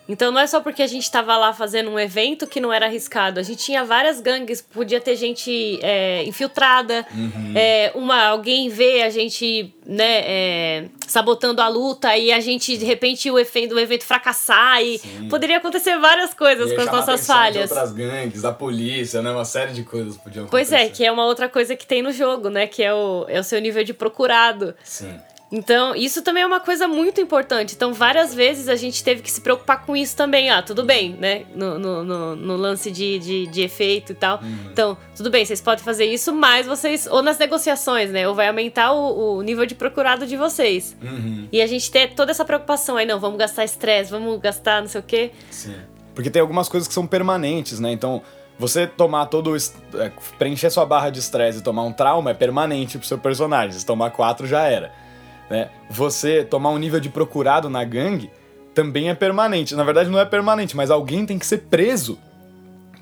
Então 0.08 0.32
não 0.32 0.40
é 0.40 0.48
só 0.48 0.62
porque 0.62 0.82
a 0.82 0.88
gente 0.88 1.04
estava 1.04 1.38
lá 1.38 1.54
fazendo 1.54 1.90
um 1.90 2.00
evento 2.00 2.48
que 2.48 2.60
não 2.60 2.72
era 2.72 2.86
arriscado. 2.86 3.40
A 3.40 3.44
gente 3.44 3.64
tinha 3.64 3.84
várias 3.84 4.22
gangues, 4.22 4.62
podia 4.62 5.02
ter 5.02 5.16
gente 5.16 5.80
é, 5.82 6.24
infiltrada, 6.24 7.06
uhum. 7.14 7.54
é, 7.56 7.92
uma, 7.94 8.28
alguém 8.28 8.70
vê 8.70 9.04
a 9.04 9.10
gente 9.10 9.74
né, 9.86 10.22
é, 10.26 10.86
sabotando 11.08 11.62
a 11.62 11.68
luta 11.68 12.16
e 12.18 12.32
a 12.32 12.40
gente, 12.40 12.78
de 12.78 12.86
repente, 12.86 13.30
o 13.32 13.40
evento, 13.40 13.76
o 13.76 13.80
evento 13.80 14.06
fracassar 14.06 14.82
e 14.82 15.00
Sim. 15.00 15.30
poderia 15.30 15.58
acontecer 15.58 15.98
várias 15.98 16.34
coisas 16.34 16.74
com 16.74 16.82
as 16.82 16.92
nossas 16.92 17.26
falhas. 17.26 17.70
De 17.70 17.74
outras 17.74 17.92
gangues, 17.94 18.42
da 18.42 18.52
polícia, 18.52 19.22
né? 19.22 19.32
Uma 19.32 19.46
série 19.46 19.74
de 19.74 19.84
coisas 19.84 20.18
podiam 20.18 20.46
acontecer. 20.46 20.70
Pois 20.70 20.72
é, 20.72 20.90
que 20.90 21.06
é 21.06 21.12
uma 21.12 21.26
outra 21.26 21.50
coisa 21.50 21.76
que 21.76 21.86
tem 21.86 22.02
no 22.02 22.12
jogo, 22.12 22.50
né? 22.50 22.68
Que 22.68 22.84
é 22.84 22.94
o, 22.94 23.26
é 23.28 23.40
o 23.40 23.44
seu 23.44 23.60
nível 23.60 23.84
de 23.84 23.94
procurado. 23.94 24.76
Sim. 24.84 25.18
Então, 25.52 25.96
isso 25.96 26.22
também 26.22 26.44
é 26.44 26.46
uma 26.46 26.60
coisa 26.60 26.88
muito 26.88 27.22
importante. 27.22 27.74
Então, 27.74 27.94
várias 27.94 28.34
vezes 28.34 28.68
a 28.68 28.76
gente 28.76 29.04
teve 29.04 29.22
que 29.22 29.32
se 29.32 29.40
preocupar 29.40 29.86
com 29.86 29.96
isso 29.96 30.16
também. 30.16 30.50
Ah, 30.50 30.62
tudo 30.62 30.84
bem, 30.84 31.14
né? 31.14 31.46
No, 31.56 31.80
no, 31.80 32.04
no, 32.04 32.36
no 32.36 32.56
lance 32.58 32.92
de, 32.92 33.18
de, 33.18 33.48
de, 33.48 33.62
efeito 33.62 34.12
e 34.12 34.16
tal. 34.16 34.40
Uhum. 34.42 34.58
Então, 34.72 34.98
tudo 35.16 35.30
bem, 35.30 35.46
vocês 35.46 35.62
podem 35.62 35.84
fazer 35.84 36.06
isso, 36.06 36.34
mas 36.34 36.68
vocês. 36.68 37.08
Ou 37.08 37.22
nas 37.22 37.38
negociações, 37.38 38.12
né? 38.12 38.28
Ou 38.28 38.36
vai 38.36 38.50
aumentar 38.50 38.92
o, 38.92 39.38
o 39.38 39.42
nível 39.42 39.66
de 39.66 39.74
procurado 39.74 40.28
de 40.28 40.36
vocês. 40.36 40.96
Uhum. 41.02 41.48
E 41.52 41.62
a 41.62 41.68
gente 41.68 41.90
ter 41.90 42.14
toda 42.14 42.32
essa 42.32 42.44
preocupação 42.44 42.98
aí, 42.98 43.06
não, 43.06 43.20
vamos 43.20 43.38
gastar 43.38 43.64
estresse, 43.64 44.12
vamos 44.12 44.40
gastar 44.42 44.82
não 44.82 44.90
sei 44.90 45.00
o 45.00 45.04
quê. 45.04 45.32
Sim. 45.50 45.76
Porque 46.14 46.30
tem 46.30 46.42
algumas 46.42 46.68
coisas 46.68 46.88
que 46.88 46.94
são 46.94 47.08
permanentes, 47.08 47.80
né? 47.80 47.92
Então, 47.92 48.22
você 48.60 48.86
tomar 48.86 49.28
todo. 49.28 49.56
É, 49.56 50.12
preencher 50.38 50.70
sua 50.72 50.86
barra 50.86 51.10
de 51.10 51.20
estresse 51.20 51.60
e 51.60 51.62
tomar 51.62 51.84
um 51.84 51.94
trauma 51.94 52.32
é 52.32 52.34
permanente 52.34 52.98
pro 52.98 53.08
seu 53.08 53.18
personagem. 53.18 53.80
Se 53.80 53.86
tomar 53.86 54.10
quatro, 54.10 54.46
já 54.46 54.64
era 54.64 55.07
né? 55.50 55.70
Você 55.90 56.44
tomar 56.44 56.72
um 56.72 56.78
nível 56.78 57.00
de 57.00 57.10
procurado 57.10 57.70
na 57.70 57.84
gangue 57.84 58.30
também 58.74 59.10
é 59.10 59.16
permanente. 59.16 59.76
Na 59.76 59.84
verdade, 59.84 60.10
não 60.10 60.20
é 60.20 60.26
permanente, 60.26 60.76
mas 60.76 60.92
alguém 60.92 61.26
tem 61.26 61.40
que 61.40 61.46
ser 61.46 61.60
preso 61.70 62.20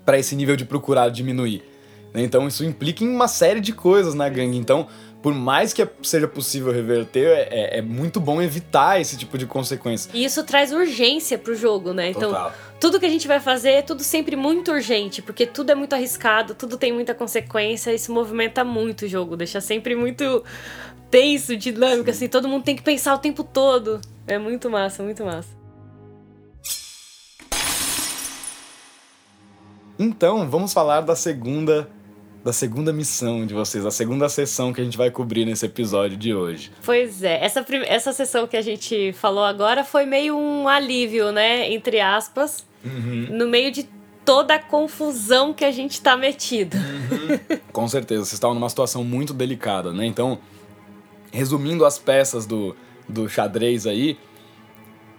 para 0.05 0.17
esse 0.17 0.35
nível 0.35 0.55
de 0.55 0.63
procurado 0.63 1.11
diminuir. 1.11 1.63
Né? 2.13 2.23
Então, 2.23 2.47
isso 2.47 2.63
implica 2.63 3.03
em 3.03 3.09
uma 3.09 3.27
série 3.27 3.59
de 3.59 3.73
coisas 3.73 4.13
na 4.13 4.29
gangue. 4.29 4.57
Então, 4.57 4.87
por 5.21 5.33
mais 5.33 5.73
que 5.73 5.85
seja 6.03 6.27
possível 6.27 6.71
reverter, 6.71 7.27
é, 7.27 7.47
é, 7.49 7.77
é, 7.79 7.81
muito 7.81 8.19
bom 8.19 8.39
evitar 8.41 9.01
esse 9.01 9.17
tipo 9.17 9.39
de 9.39 9.47
consequência. 9.47 10.11
E 10.13 10.23
isso 10.23 10.43
traz 10.43 10.71
urgência 10.71 11.35
pro 11.35 11.55
jogo, 11.55 11.93
né? 11.93 12.11
Então, 12.11 12.29
Total. 12.29 12.53
tudo 12.79 12.99
que 12.99 13.07
a 13.07 13.09
gente 13.09 13.27
vai 13.27 13.39
fazer 13.39 13.71
é 13.71 13.81
tudo 13.81 14.03
sempre 14.03 14.35
muito 14.35 14.71
urgente, 14.71 15.23
porque 15.23 15.47
tudo 15.47 15.71
é 15.71 15.75
muito 15.75 15.93
arriscado, 15.93 16.53
tudo 16.53 16.77
tem 16.77 16.93
muita 16.93 17.15
consequência, 17.15 17.91
isso 17.91 18.13
movimenta 18.13 18.63
muito 18.63 19.05
o 19.05 19.07
jogo, 19.07 19.35
deixa 19.35 19.59
sempre 19.59 19.95
muito 19.95 20.43
tenso, 21.15 21.55
dinâmico, 21.55 22.09
assim, 22.09 22.27
todo 22.27 22.45
mundo 22.45 22.65
tem 22.65 22.75
que 22.75 22.81
pensar 22.81 23.15
o 23.15 23.17
tempo 23.17 23.41
todo. 23.41 24.01
É 24.27 24.37
muito 24.37 24.69
massa, 24.69 25.01
muito 25.01 25.23
massa. 25.23 25.47
Então, 29.97 30.49
vamos 30.49 30.73
falar 30.73 30.99
da 30.99 31.15
segunda 31.15 31.89
da 32.43 32.53
segunda 32.53 32.93
missão 32.93 33.43
de 33.43 33.55
vocês, 33.55 33.83
a 33.87 33.89
segunda 33.89 34.29
sessão 34.29 34.71
que 34.71 34.79
a 34.79 34.83
gente 34.83 34.97
vai 34.97 35.09
cobrir 35.09 35.45
nesse 35.45 35.65
episódio 35.65 36.15
de 36.15 36.31
hoje. 36.31 36.71
Pois 36.83 37.23
é, 37.23 37.43
essa, 37.43 37.65
essa 37.87 38.13
sessão 38.13 38.45
que 38.45 38.55
a 38.55 38.61
gente 38.61 39.13
falou 39.13 39.43
agora 39.43 39.83
foi 39.83 40.05
meio 40.05 40.37
um 40.37 40.67
alívio, 40.67 41.31
né? 41.31 41.71
Entre 41.71 41.99
aspas, 41.99 42.63
uhum. 42.83 43.29
no 43.31 43.47
meio 43.47 43.71
de 43.71 43.89
toda 44.23 44.55
a 44.55 44.59
confusão 44.59 45.53
que 45.53 45.65
a 45.65 45.71
gente 45.71 45.99
tá 46.01 46.15
metido. 46.15 46.77
Uhum. 46.77 47.59
Com 47.71 47.87
certeza, 47.87 48.25
vocês 48.25 48.33
estavam 48.33 48.53
numa 48.53 48.69
situação 48.69 49.03
muito 49.03 49.33
delicada, 49.33 49.91
né? 49.91 50.05
Então, 50.05 50.37
resumindo 51.35 51.85
as 51.85 51.99
peças 51.99 52.45
do, 52.45 52.75
do 53.07 53.29
xadrez 53.29 53.85
aí, 53.85 54.17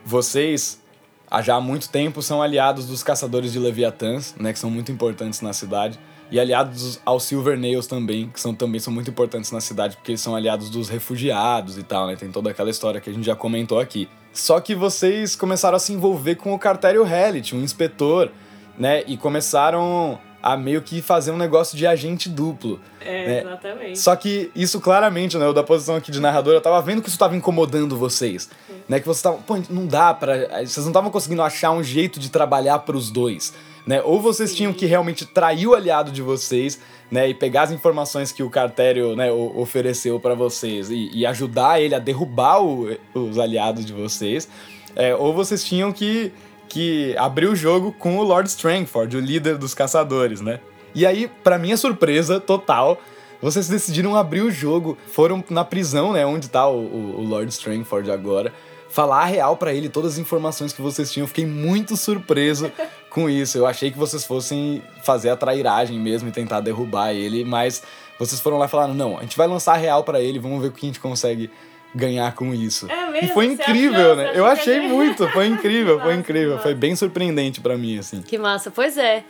vocês 0.04 0.82
há 1.30 1.42
já 1.42 1.60
muito 1.60 1.88
tempo 1.88 2.22
são 2.22 2.40
aliados 2.40 2.86
dos 2.86 3.02
caçadores 3.02 3.52
de 3.52 3.58
Leviatãs, 3.58 4.34
né, 4.38 4.52
que 4.52 4.58
são 4.58 4.70
muito 4.70 4.90
importantes 4.90 5.40
na 5.42 5.52
cidade, 5.52 5.98
e 6.30 6.40
aliados 6.40 7.00
aos 7.04 7.24
Silver 7.24 7.58
Nails 7.58 7.86
também, 7.86 8.28
que 8.28 8.40
são 8.40 8.54
também 8.54 8.80
são 8.80 8.92
muito 8.92 9.10
importantes 9.10 9.52
na 9.52 9.60
cidade, 9.60 9.96
porque 9.96 10.12
eles 10.12 10.20
são 10.20 10.34
aliados 10.34 10.70
dos 10.70 10.88
refugiados 10.88 11.78
e 11.78 11.84
tal, 11.84 12.08
né? 12.08 12.16
Tem 12.16 12.32
toda 12.32 12.50
aquela 12.50 12.68
história 12.68 13.00
que 13.00 13.08
a 13.08 13.12
gente 13.12 13.24
já 13.24 13.36
comentou 13.36 13.78
aqui. 13.78 14.08
Só 14.32 14.58
que 14.58 14.74
vocês 14.74 15.36
começaram 15.36 15.76
a 15.76 15.78
se 15.78 15.92
envolver 15.92 16.34
com 16.34 16.52
o 16.52 16.58
Cartério 16.58 17.06
Hellit, 17.06 17.54
um 17.54 17.62
inspetor, 17.62 18.32
né? 18.76 19.04
E 19.06 19.16
começaram 19.16 20.18
a 20.46 20.56
meio 20.56 20.80
que 20.80 21.02
fazer 21.02 21.32
um 21.32 21.36
negócio 21.36 21.76
de 21.76 21.84
agente 21.88 22.28
duplo. 22.28 22.78
É, 23.00 23.26
né? 23.26 23.40
exatamente. 23.40 23.98
Só 23.98 24.14
que 24.14 24.48
isso 24.54 24.80
claramente, 24.80 25.36
né, 25.36 25.44
eu 25.44 25.52
da 25.52 25.64
posição 25.64 25.96
aqui 25.96 26.12
de 26.12 26.20
narrador, 26.20 26.54
eu 26.54 26.60
tava 26.60 26.80
vendo 26.80 27.02
que 27.02 27.08
isso 27.08 27.18
tava 27.18 27.34
incomodando 27.34 27.96
vocês, 27.96 28.48
né, 28.88 29.00
que 29.00 29.06
vocês 29.06 29.16
estavam, 29.16 29.42
pô, 29.42 29.58
não 29.68 29.88
dá 29.88 30.14
para, 30.14 30.64
vocês 30.64 30.78
não 30.78 30.88
estavam 30.88 31.10
conseguindo 31.10 31.42
achar 31.42 31.72
um 31.72 31.82
jeito 31.82 32.20
de 32.20 32.30
trabalhar 32.30 32.78
para 32.80 32.96
os 32.96 33.10
dois, 33.10 33.52
né? 33.84 34.00
Ou 34.02 34.20
vocês 34.20 34.50
Sim. 34.50 34.56
tinham 34.56 34.72
que 34.72 34.86
realmente 34.86 35.26
trair 35.26 35.66
o 35.66 35.74
aliado 35.74 36.12
de 36.12 36.22
vocês, 36.22 36.78
né, 37.10 37.28
e 37.28 37.34
pegar 37.34 37.62
as 37.62 37.72
informações 37.72 38.30
que 38.30 38.44
o 38.44 38.48
cartério, 38.48 39.16
né, 39.16 39.32
ofereceu 39.32 40.20
para 40.20 40.34
vocês 40.34 40.90
e, 40.90 41.10
e, 41.12 41.26
ajudar 41.26 41.80
ele 41.80 41.94
a 41.94 41.98
derrubar 41.98 42.62
o, 42.62 42.96
os 43.14 43.36
aliados 43.36 43.84
de 43.84 43.92
vocês, 43.92 44.48
é, 44.94 45.12
ou 45.12 45.34
vocês 45.34 45.64
tinham 45.64 45.92
que 45.92 46.32
que 46.68 47.16
abriu 47.16 47.52
o 47.52 47.56
jogo 47.56 47.92
com 47.92 48.18
o 48.18 48.22
Lord 48.22 48.48
Strangford, 48.48 49.16
o 49.16 49.20
líder 49.20 49.56
dos 49.56 49.74
caçadores, 49.74 50.40
né? 50.40 50.60
E 50.94 51.04
aí, 51.04 51.30
para 51.44 51.58
minha 51.58 51.76
surpresa 51.76 52.40
total, 52.40 52.98
vocês 53.40 53.68
decidiram 53.68 54.16
abrir 54.16 54.40
o 54.40 54.50
jogo, 54.50 54.96
foram 55.08 55.44
na 55.50 55.64
prisão, 55.64 56.12
né, 56.12 56.24
onde 56.24 56.48
tá 56.48 56.66
o, 56.68 57.18
o 57.18 57.22
Lord 57.22 57.50
Strangford 57.52 58.10
agora, 58.10 58.52
falar 58.88 59.22
a 59.22 59.24
real 59.26 59.56
para 59.56 59.74
ele 59.74 59.88
todas 59.88 60.14
as 60.14 60.18
informações 60.18 60.72
que 60.72 60.80
vocês 60.80 61.12
tinham. 61.12 61.24
Eu 61.24 61.28
fiquei 61.28 61.44
muito 61.44 61.96
surpreso 61.96 62.72
com 63.10 63.28
isso. 63.28 63.58
Eu 63.58 63.66
achei 63.66 63.90
que 63.90 63.98
vocês 63.98 64.24
fossem 64.24 64.82
fazer 65.04 65.28
a 65.28 65.36
trairagem 65.36 65.98
mesmo 65.98 66.28
e 66.28 66.32
tentar 66.32 66.60
derrubar 66.60 67.12
ele, 67.12 67.44
mas 67.44 67.82
vocês 68.18 68.40
foram 68.40 68.56
lá 68.56 68.64
e 68.64 68.68
falaram: 68.68 68.94
"Não, 68.94 69.18
a 69.18 69.22
gente 69.22 69.36
vai 69.36 69.46
lançar 69.46 69.74
a 69.74 69.76
real 69.76 70.02
para 70.02 70.20
ele, 70.20 70.38
vamos 70.38 70.62
ver 70.62 70.68
o 70.68 70.72
que 70.72 70.86
a 70.86 70.88
gente 70.88 71.00
consegue 71.00 71.50
ganhar 71.94 72.34
com 72.34 72.54
isso. 72.54 72.90
É 72.90 73.10
mesmo? 73.10 73.28
E 73.28 73.32
foi 73.32 73.46
incrível, 73.46 74.12
achou, 74.12 74.16
né? 74.16 74.32
Eu 74.34 74.46
achei 74.46 74.80
muito, 74.80 75.28
foi 75.28 75.46
incrível, 75.46 76.00
foi 76.00 76.14
incrível, 76.16 76.58
foi 76.58 76.74
bem 76.74 76.94
surpreendente 76.94 77.60
para 77.60 77.76
mim 77.76 77.98
assim. 77.98 78.22
Que 78.22 78.38
massa, 78.38 78.70
pois 78.70 78.98
é. 78.98 79.24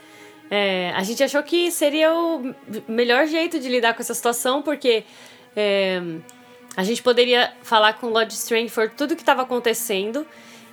é. 0.50 0.92
A 0.94 1.02
gente 1.02 1.22
achou 1.22 1.42
que 1.42 1.70
seria 1.70 2.12
o 2.12 2.54
melhor 2.88 3.26
jeito 3.26 3.58
de 3.58 3.68
lidar 3.68 3.94
com 3.94 4.02
essa 4.02 4.14
situação, 4.14 4.62
porque 4.62 5.04
é, 5.54 6.02
a 6.76 6.84
gente 6.84 7.02
poderia 7.02 7.52
falar 7.62 7.94
com 7.94 8.08
o 8.08 8.10
Lord 8.10 8.32
Strangford 8.32 8.94
tudo 8.96 9.12
o 9.12 9.16
que 9.16 9.22
estava 9.22 9.42
acontecendo 9.42 10.26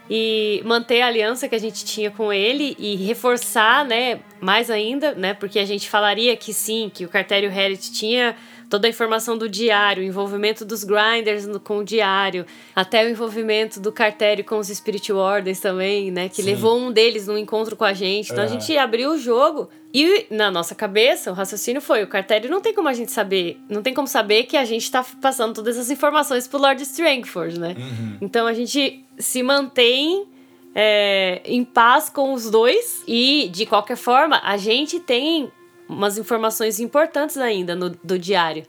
e 0.10 0.62
manter 0.66 1.02
a 1.02 1.08
aliança 1.08 1.48
que 1.48 1.56
a 1.56 1.60
gente 1.60 1.86
tinha 1.86 2.12
com 2.12 2.32
ele 2.34 2.76
e 2.78 2.96
reforçar, 2.98 3.86
né, 3.86 4.20
mais 4.42 4.70
ainda, 4.70 5.14
né, 5.14 5.34
porque 5.34 5.60
a 5.60 5.66
gente 5.66 5.90
falaria 5.90 6.36
que 6.36 6.54
sim, 6.54 6.92
que 6.94 7.06
o 7.06 7.10
Cartério 7.10 7.50
Herit 7.50 7.92
tinha 7.94 8.36
toda 8.74 8.88
a 8.88 8.90
informação 8.90 9.38
do 9.38 9.48
diário, 9.48 10.02
o 10.02 10.06
envolvimento 10.06 10.66
dos 10.66 10.84
grinders 10.84 11.46
com 11.64 11.78
o 11.78 11.84
diário, 11.84 12.44
até 12.76 13.06
o 13.06 13.10
envolvimento 13.10 13.80
do 13.80 13.92
cartério 13.92 14.44
com 14.44 14.58
os 14.58 14.68
Spirit 14.70 15.14
Wardens 15.14 15.60
também, 15.60 16.10
né? 16.10 16.28
Que 16.28 16.38
Sim. 16.42 16.50
levou 16.50 16.80
um 16.80 16.92
deles 16.92 17.28
num 17.28 17.38
encontro 17.38 17.76
com 17.76 17.84
a 17.84 17.94
gente. 17.94 18.32
Então 18.32 18.44
é. 18.44 18.48
a 18.48 18.50
gente 18.50 18.76
abriu 18.76 19.12
o 19.12 19.18
jogo 19.20 19.70
e 19.94 20.26
na 20.32 20.50
nossa 20.50 20.74
cabeça 20.74 21.30
o 21.30 21.36
raciocínio 21.36 21.84
foi: 21.84 22.02
o 22.02 22.08
cartério 22.08 22.50
não 22.50 22.62
tem 22.62 22.74
como 22.74 22.90
a 22.90 22.94
gente 22.94 23.12
saber, 23.12 23.60
não 23.70 23.84
tem 23.84 23.94
como 23.94 24.08
saber 24.08 24.46
que 24.46 24.58
a 24.58 24.66
gente 24.66 24.90
tá 24.90 25.06
passando 25.22 25.54
todas 25.54 25.78
essas 25.78 25.92
informações 25.92 26.48
pro 26.48 26.58
Lord 26.58 26.82
Strangford, 26.82 27.60
né? 27.60 27.76
Uhum. 27.78 28.18
Então 28.22 28.48
a 28.48 28.54
gente 28.56 29.06
se 29.20 29.44
mantém 29.44 30.26
é, 30.74 31.44
em 31.46 31.64
paz 31.64 32.10
com 32.10 32.34
os 32.34 32.50
dois 32.50 33.04
e 33.08 33.50
de 33.54 33.68
qualquer 33.68 33.98
forma 33.98 34.42
a 34.44 34.58
gente 34.58 35.00
tem 35.00 35.52
umas 35.94 36.18
informações 36.18 36.80
importantes 36.80 37.38
ainda 37.38 37.76
no, 37.76 37.90
do 38.04 38.18
diário. 38.18 38.64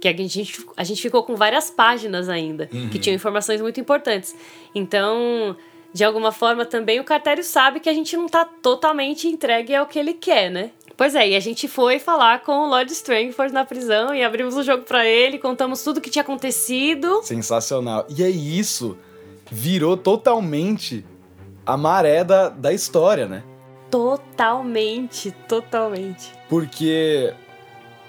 Que 0.00 0.08
a 0.08 0.16
gente, 0.16 0.64
a 0.76 0.84
gente 0.84 1.02
ficou 1.02 1.24
com 1.24 1.34
várias 1.34 1.70
páginas 1.70 2.28
ainda, 2.28 2.68
uhum. 2.72 2.88
que 2.88 2.98
tinham 2.98 3.16
informações 3.16 3.60
muito 3.60 3.80
importantes. 3.80 4.34
Então, 4.72 5.56
de 5.92 6.04
alguma 6.04 6.30
forma, 6.30 6.64
também 6.64 7.00
o 7.00 7.04
cartério 7.04 7.42
sabe 7.42 7.80
que 7.80 7.88
a 7.88 7.92
gente 7.92 8.16
não 8.16 8.26
está 8.26 8.44
totalmente 8.44 9.26
entregue 9.26 9.74
ao 9.74 9.86
que 9.86 9.98
ele 9.98 10.14
quer, 10.14 10.50
né? 10.50 10.70
Pois 10.96 11.14
é, 11.14 11.28
e 11.28 11.36
a 11.36 11.40
gente 11.40 11.66
foi 11.66 11.98
falar 11.98 12.42
com 12.42 12.52
o 12.52 12.68
Lord 12.68 12.92
Strangford 12.92 13.52
na 13.52 13.64
prisão 13.64 14.14
e 14.14 14.22
abrimos 14.22 14.56
o 14.56 14.62
jogo 14.62 14.84
para 14.84 15.06
ele, 15.06 15.38
contamos 15.38 15.82
tudo 15.82 15.98
o 15.98 16.00
que 16.00 16.10
tinha 16.10 16.22
acontecido. 16.22 17.20
Sensacional. 17.22 18.06
E 18.08 18.22
é 18.22 18.28
isso 18.28 18.96
virou 19.50 19.96
totalmente 19.96 21.04
a 21.64 21.76
maré 21.76 22.24
da, 22.24 22.48
da 22.48 22.72
história, 22.72 23.26
né? 23.26 23.42
Totalmente, 23.90 25.30
totalmente. 25.46 26.32
Porque 26.48 27.32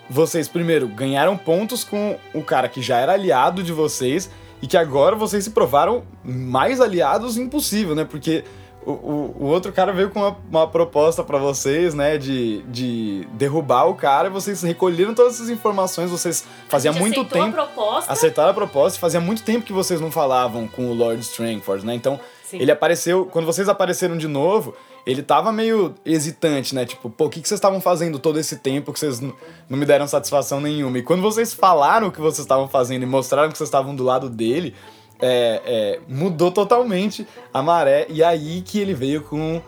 vocês, 0.10 0.48
primeiro, 0.48 0.88
ganharam 0.88 1.38
pontos 1.38 1.84
com 1.84 2.18
o 2.34 2.44
cara 2.44 2.68
que 2.68 2.82
já 2.82 2.98
era 2.98 3.14
aliado 3.14 3.62
de 3.62 3.72
vocês 3.72 4.30
e 4.62 4.68
que 4.68 4.76
agora 4.76 5.16
vocês 5.16 5.44
se 5.44 5.52
provaram 5.52 6.04
mais 6.24 6.82
aliados 6.82 7.38
impossível, 7.38 7.96
né? 7.96 8.04
Porque 8.04 8.44
o, 8.86 8.92
o, 8.92 9.36
o 9.40 9.46
outro 9.46 9.72
cara 9.72 9.94
veio 9.94 10.10
com 10.10 10.20
uma, 10.20 10.38
uma 10.50 10.68
proposta 10.68 11.24
para 11.24 11.38
vocês, 11.38 11.94
né? 11.94 12.18
De, 12.18 12.62
de 12.64 13.28
derrubar 13.34 13.86
o 13.86 13.96
cara 13.96 14.28
e 14.28 14.32
vocês 14.32 14.62
recolheram 14.64 15.14
todas 15.14 15.36
essas 15.36 15.50
informações. 15.50 16.10
Vocês 16.10 16.44
fazia 16.68 16.92
muito 16.92 17.24
tempo. 17.26 17.48
A 17.48 17.66
proposta. 17.66 18.12
Acertaram 18.12 18.50
a 18.50 18.54
proposta. 18.54 19.00
Fazia 19.00 19.22
muito 19.22 19.44
tempo 19.44 19.66
que 19.66 19.74
vocês 19.74 20.02
não 20.02 20.12
falavam 20.12 20.68
com 20.68 20.90
o 20.90 20.94
Lord 20.94 21.22
Strangford, 21.22 21.86
né? 21.86 21.94
Então 21.94 22.20
Sim. 22.50 22.58
Ele 22.60 22.72
apareceu, 22.72 23.28
quando 23.28 23.46
vocês 23.46 23.70
apareceram 23.70 24.18
de 24.18 24.28
novo, 24.28 24.76
ele 25.06 25.24
tava 25.24 25.52
meio 25.52 25.96
hesitante, 26.06 26.76
né? 26.76 26.86
Tipo, 26.86 27.10
pô, 27.10 27.26
o 27.26 27.30
que, 27.30 27.42
que 27.42 27.48
vocês 27.48 27.58
estavam 27.58 27.82
fazendo 27.82 28.20
todo 28.20 28.40
esse 28.40 28.58
tempo 28.58 28.94
que 28.94 29.00
vocês 29.00 29.20
não 29.20 29.34
me 29.70 29.86
deram 29.86 30.08
satisfação 30.08 30.62
nenhuma? 30.62 30.98
E 30.98 31.04
quando 31.04 31.22
vocês 31.22 31.54
falaram 31.54 32.08
o 32.08 32.12
que 32.12 32.20
vocês 32.20 32.40
estavam 32.40 32.68
fazendo 32.68 33.04
e 33.04 33.06
mostraram 33.06 33.52
que 33.52 33.58
vocês 33.58 33.68
estavam 33.68 33.96
do 33.96 34.04
lado 34.04 34.30
dele, 34.30 34.76
é, 35.22 35.62
é, 35.66 36.00
mudou 36.08 36.52
totalmente 36.52 37.28
a 37.54 37.62
maré. 37.62 38.06
E 38.10 38.24
aí 38.24 38.62
que 38.62 38.80
ele 38.80 38.94
veio 38.94 39.24
com 39.24 39.62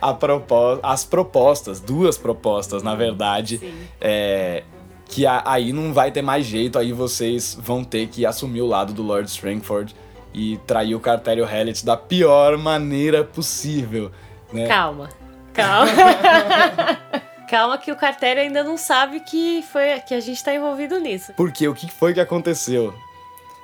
a 0.00 0.12
propos 0.12 0.78
as 0.82 1.04
propostas, 1.04 1.80
duas 1.80 2.18
propostas, 2.18 2.82
na 2.82 2.94
verdade. 2.94 3.60
É, 4.00 4.62
que 5.08 5.24
aí 5.24 5.72
não 5.72 5.92
vai 5.92 6.10
ter 6.10 6.20
mais 6.20 6.44
jeito, 6.44 6.78
aí 6.78 6.92
vocês 6.92 7.56
vão 7.60 7.84
ter 7.84 8.08
que 8.08 8.26
assumir 8.26 8.60
o 8.60 8.66
lado 8.66 8.92
do 8.92 9.02
Lord 9.02 9.30
Strangford 9.30 9.94
e 10.34 10.58
trair 10.66 10.94
o 10.94 11.00
Cartério 11.00 11.48
Hellet 11.48 11.84
da 11.86 11.96
pior 11.96 12.58
maneira 12.58 13.24
possível. 13.24 14.10
Né? 14.52 14.66
Calma, 14.66 15.08
calma. 15.52 15.90
calma 17.48 17.78
que 17.78 17.90
o 17.90 17.96
Cartério 17.96 18.42
ainda 18.42 18.62
não 18.62 18.76
sabe 18.76 19.20
que, 19.20 19.62
foi, 19.62 20.00
que 20.00 20.14
a 20.14 20.20
gente 20.20 20.42
tá 20.42 20.54
envolvido 20.54 20.98
nisso. 20.98 21.32
Porque 21.36 21.66
o 21.66 21.74
que 21.74 21.90
foi 21.90 22.12
que 22.12 22.20
aconteceu? 22.20 22.94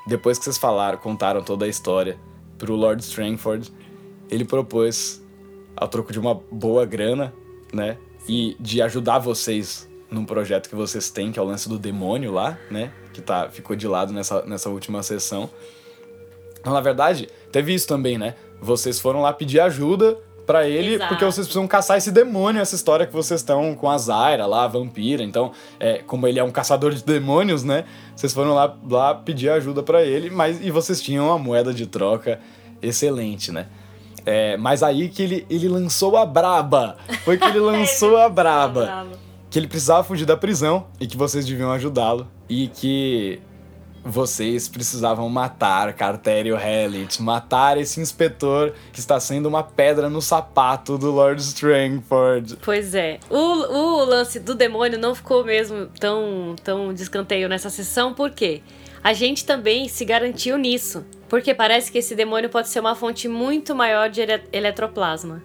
Depois 0.06 0.38
que 0.38 0.44
vocês 0.44 0.58
falaram, 0.58 0.98
contaram 0.98 1.42
toda 1.42 1.64
a 1.64 1.68
história 1.68 2.18
pro 2.58 2.74
Lord 2.74 3.02
Strangford, 3.02 3.72
ele 4.30 4.44
propôs, 4.44 5.22
ao 5.76 5.88
troco 5.88 6.12
de 6.12 6.18
uma 6.18 6.34
boa 6.34 6.84
grana, 6.86 7.32
né? 7.72 7.98
E 8.28 8.56
de 8.58 8.80
ajudar 8.82 9.18
vocês 9.18 9.88
num 10.10 10.24
projeto 10.24 10.68
que 10.68 10.74
vocês 10.74 11.10
têm, 11.10 11.32
que 11.32 11.38
é 11.38 11.42
o 11.42 11.44
lance 11.44 11.68
do 11.68 11.78
demônio 11.78 12.32
lá, 12.32 12.58
né? 12.70 12.92
Que 13.12 13.20
tá, 13.20 13.48
ficou 13.48 13.74
de 13.74 13.86
lado 13.86 14.12
nessa, 14.12 14.42
nessa 14.42 14.68
última 14.68 15.02
sessão. 15.02 15.50
Então, 16.60 16.72
na 16.72 16.80
verdade, 16.80 17.28
teve 17.50 17.74
isso 17.74 17.86
também, 17.88 18.18
né? 18.18 18.34
Vocês 18.60 19.00
foram 19.00 19.20
lá 19.22 19.32
pedir 19.32 19.60
ajuda 19.60 20.16
para 20.46 20.68
ele, 20.68 20.94
Exato. 20.94 21.08
porque 21.08 21.24
vocês 21.24 21.46
precisam 21.46 21.66
caçar 21.66 21.96
esse 21.96 22.10
demônio, 22.10 22.60
essa 22.60 22.74
história 22.74 23.06
que 23.06 23.12
vocês 23.12 23.40
estão 23.40 23.74
com 23.74 23.88
a 23.88 23.96
Zaira 23.96 24.46
lá, 24.46 24.64
a 24.64 24.68
vampira. 24.68 25.22
Então, 25.22 25.52
é, 25.78 25.98
como 25.98 26.26
ele 26.26 26.38
é 26.38 26.44
um 26.44 26.50
caçador 26.50 26.92
de 26.92 27.04
demônios, 27.04 27.62
né? 27.62 27.84
Vocês 28.14 28.32
foram 28.32 28.54
lá, 28.54 28.76
lá 28.88 29.14
pedir 29.14 29.50
ajuda 29.50 29.82
para 29.82 30.02
ele, 30.02 30.30
mas 30.30 30.64
e 30.64 30.70
vocês 30.70 31.00
tinham 31.00 31.26
uma 31.26 31.38
moeda 31.38 31.72
de 31.72 31.86
troca 31.86 32.40
excelente, 32.80 33.52
né? 33.52 33.66
É, 34.24 34.56
mas 34.56 34.82
aí 34.82 35.08
que 35.08 35.22
ele, 35.22 35.46
ele 35.50 35.68
lançou 35.68 36.16
a 36.16 36.24
braba. 36.24 36.96
Foi 37.24 37.36
que 37.36 37.44
ele 37.44 37.58
lançou 37.60 38.16
a 38.16 38.28
braba. 38.28 39.06
Que 39.50 39.58
ele 39.58 39.68
precisava 39.68 40.02
fugir 40.02 40.24
da 40.24 40.36
prisão 40.36 40.86
e 40.98 41.06
que 41.06 41.16
vocês 41.16 41.44
deviam 41.44 41.70
ajudá-lo. 41.72 42.26
E 42.48 42.68
que 42.68 43.40
vocês 44.04 44.68
precisavam 44.68 45.28
matar 45.28 45.92
Cartério 45.94 46.58
Hellit, 46.58 47.22
matar 47.22 47.78
esse 47.78 48.00
inspetor 48.00 48.74
que 48.92 48.98
está 48.98 49.20
sendo 49.20 49.46
uma 49.46 49.62
pedra 49.62 50.08
no 50.10 50.20
sapato 50.20 50.98
do 50.98 51.10
Lord 51.10 51.40
Strangford. 51.40 52.58
Pois 52.62 52.94
é. 52.94 53.18
O, 53.30 53.36
o 53.36 54.04
lance 54.04 54.40
do 54.40 54.54
demônio 54.54 54.98
não 54.98 55.14
ficou 55.14 55.44
mesmo 55.44 55.86
tão, 55.98 56.56
tão 56.62 56.92
descanteio 56.92 57.48
nessa 57.48 57.70
sessão, 57.70 58.12
por 58.12 58.30
quê? 58.30 58.62
A 59.04 59.12
gente 59.12 59.44
também 59.44 59.88
se 59.88 60.04
garantiu 60.04 60.56
nisso, 60.56 61.04
porque 61.28 61.54
parece 61.54 61.90
que 61.90 61.98
esse 61.98 62.14
demônio 62.14 62.48
pode 62.48 62.68
ser 62.68 62.80
uma 62.80 62.94
fonte 62.94 63.26
muito 63.26 63.74
maior 63.74 64.08
de 64.08 64.20
ele 64.20 64.40
eletroplasma. 64.52 65.42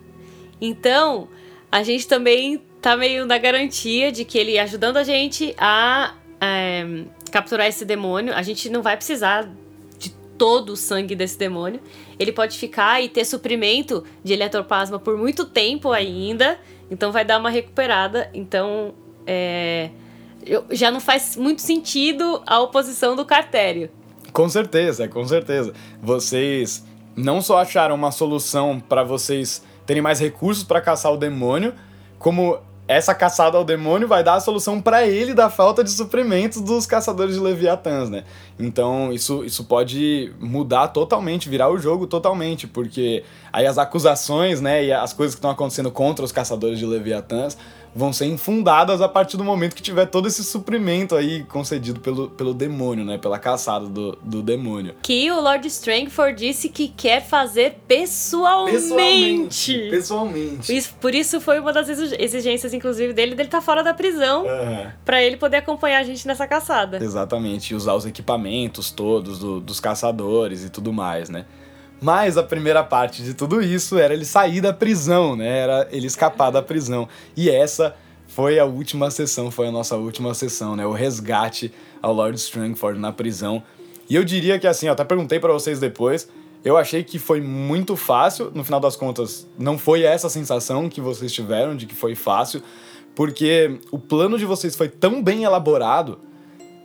Então, 0.61 1.27
a 1.71 1.81
gente 1.81 2.07
também 2.07 2.61
tá 2.81 2.95
meio 2.95 3.25
na 3.25 3.37
garantia 3.37 4.11
de 4.11 4.23
que 4.23 4.37
ele 4.37 4.59
ajudando 4.59 4.97
a 4.97 5.03
gente 5.03 5.55
a. 5.57 6.13
É, 6.39 6.85
capturar 7.29 7.67
esse 7.67 7.85
demônio. 7.85 8.33
A 8.33 8.41
gente 8.41 8.69
não 8.69 8.81
vai 8.81 8.95
precisar 8.95 9.49
de 9.97 10.09
todo 10.37 10.73
o 10.73 10.75
sangue 10.75 11.15
desse 11.15 11.37
demônio. 11.37 11.79
Ele 12.19 12.31
pode 12.31 12.57
ficar 12.57 13.01
e 13.01 13.09
ter 13.09 13.25
suprimento 13.25 14.03
de 14.23 14.33
eletroplasma 14.33 14.99
por 14.99 15.17
muito 15.17 15.45
tempo 15.45 15.91
ainda. 15.91 16.59
Então 16.89 17.11
vai 17.11 17.25
dar 17.25 17.39
uma 17.39 17.49
recuperada. 17.49 18.29
Então 18.33 18.93
é, 19.25 19.89
já 20.71 20.89
não 20.89 20.99
faz 20.99 21.35
muito 21.35 21.61
sentido 21.61 22.41
a 22.45 22.59
oposição 22.59 23.15
do 23.15 23.25
cartério. 23.25 23.89
Com 24.31 24.47
certeza, 24.49 25.07
com 25.07 25.25
certeza. 25.25 25.73
Vocês 26.01 26.85
não 27.15 27.41
só 27.41 27.57
acharam 27.57 27.95
uma 27.95 28.11
solução 28.11 28.79
para 28.79 29.03
vocês 29.03 29.63
terem 29.85 30.01
mais 30.01 30.19
recursos 30.19 30.63
para 30.63 30.79
caçar 30.79 31.11
o 31.11 31.17
demônio, 31.17 31.73
como 32.19 32.59
essa 32.87 33.13
caçada 33.13 33.57
ao 33.57 33.65
demônio 33.65 34.07
vai 34.07 34.23
dar 34.23 34.35
a 34.35 34.39
solução 34.39 34.81
para 34.81 35.05
ele 35.05 35.33
da 35.33 35.49
falta 35.49 35.83
de 35.83 35.91
suprimentos 35.91 36.61
dos 36.61 36.85
caçadores 36.85 37.35
de 37.35 37.41
Leviatãs, 37.41 38.09
né? 38.09 38.23
Então 38.57 39.11
isso, 39.11 39.43
isso 39.43 39.65
pode 39.65 40.33
mudar 40.39 40.87
totalmente, 40.89 41.49
virar 41.49 41.69
o 41.69 41.77
jogo 41.77 42.07
totalmente, 42.07 42.65
porque 42.65 43.23
aí 43.51 43.65
as 43.65 43.77
acusações, 43.77 44.61
né, 44.61 44.85
e 44.85 44.93
as 44.93 45.11
coisas 45.11 45.35
que 45.35 45.39
estão 45.39 45.51
acontecendo 45.51 45.91
contra 45.91 46.23
os 46.23 46.31
caçadores 46.31 46.79
de 46.79 46.85
Leviatãs 46.85 47.57
vão 47.95 48.13
ser 48.13 48.25
infundadas 48.25 49.01
a 49.01 49.07
partir 49.07 49.37
do 49.37 49.43
momento 49.43 49.75
que 49.75 49.81
tiver 49.81 50.05
todo 50.05 50.27
esse 50.27 50.43
suprimento 50.43 51.15
aí 51.15 51.43
concedido 51.43 51.99
pelo, 51.99 52.29
pelo 52.29 52.53
demônio, 52.53 53.03
né? 53.03 53.17
Pela 53.17 53.39
caçada 53.39 53.87
do, 53.87 54.17
do 54.21 54.41
demônio. 54.41 54.95
Que 55.01 55.29
o 55.31 55.39
Lord 55.41 55.67
Strangford 55.67 56.37
disse 56.37 56.69
que 56.69 56.87
quer 56.87 57.25
fazer 57.25 57.79
pessoalmente. 57.87 58.79
Pessoalmente. 58.79 59.89
pessoalmente. 59.89 60.75
Isso, 60.75 60.93
por 60.99 61.13
isso 61.13 61.41
foi 61.41 61.59
uma 61.59 61.73
das 61.73 61.89
exigências, 61.89 62.73
inclusive, 62.73 63.13
dele, 63.13 63.35
dele 63.35 63.47
estar 63.47 63.59
tá 63.59 63.65
fora 63.65 63.83
da 63.83 63.93
prisão. 63.93 64.45
Uhum. 64.45 64.91
para 65.05 65.21
ele 65.21 65.37
poder 65.37 65.57
acompanhar 65.57 65.99
a 65.99 66.03
gente 66.03 66.27
nessa 66.27 66.47
caçada. 66.47 67.03
Exatamente. 67.03 67.73
E 67.73 67.75
usar 67.75 67.93
os 67.93 68.05
equipamentos 68.05 68.91
todos 68.91 69.39
do, 69.39 69.59
dos 69.59 69.79
caçadores 69.79 70.63
e 70.63 70.69
tudo 70.69 70.93
mais, 70.93 71.29
né? 71.29 71.45
Mas 71.99 72.37
a 72.37 72.43
primeira 72.43 72.83
parte 72.83 73.23
de 73.23 73.33
tudo 73.33 73.61
isso 73.61 73.97
era 73.97 74.13
ele 74.13 74.25
sair 74.25 74.61
da 74.61 74.71
prisão, 74.71 75.35
né? 75.35 75.59
Era 75.59 75.87
ele 75.91 76.05
escapar 76.05 76.51
da 76.51 76.61
prisão. 76.61 77.07
E 77.35 77.49
essa 77.49 77.95
foi 78.27 78.59
a 78.59 78.65
última 78.65 79.09
sessão, 79.09 79.49
foi 79.49 79.67
a 79.67 79.71
nossa 79.71 79.95
última 79.95 80.33
sessão, 80.33 80.75
né? 80.75 80.85
O 80.85 80.91
resgate 80.91 81.73
ao 82.01 82.13
Lord 82.13 82.37
Strangford 82.37 82.99
na 82.99 83.11
prisão. 83.11 83.63
E 84.09 84.15
eu 84.15 84.23
diria 84.23 84.59
que 84.59 84.67
assim, 84.67 84.85
eu 84.85 84.93
até 84.93 85.03
perguntei 85.03 85.39
para 85.39 85.51
vocês 85.51 85.79
depois, 85.79 86.29
eu 86.63 86.77
achei 86.77 87.03
que 87.03 87.17
foi 87.17 87.41
muito 87.41 87.95
fácil, 87.95 88.51
no 88.53 88.63
final 88.63 88.79
das 88.79 88.95
contas, 88.95 89.47
não 89.57 89.77
foi 89.77 90.03
essa 90.03 90.29
sensação 90.29 90.89
que 90.89 91.01
vocês 91.01 91.31
tiveram 91.31 91.75
de 91.75 91.85
que 91.85 91.95
foi 91.95 92.15
fácil, 92.15 92.61
porque 93.15 93.79
o 93.91 93.97
plano 93.97 94.37
de 94.37 94.45
vocês 94.45 94.75
foi 94.75 94.87
tão 94.87 95.23
bem 95.23 95.43
elaborado 95.43 96.19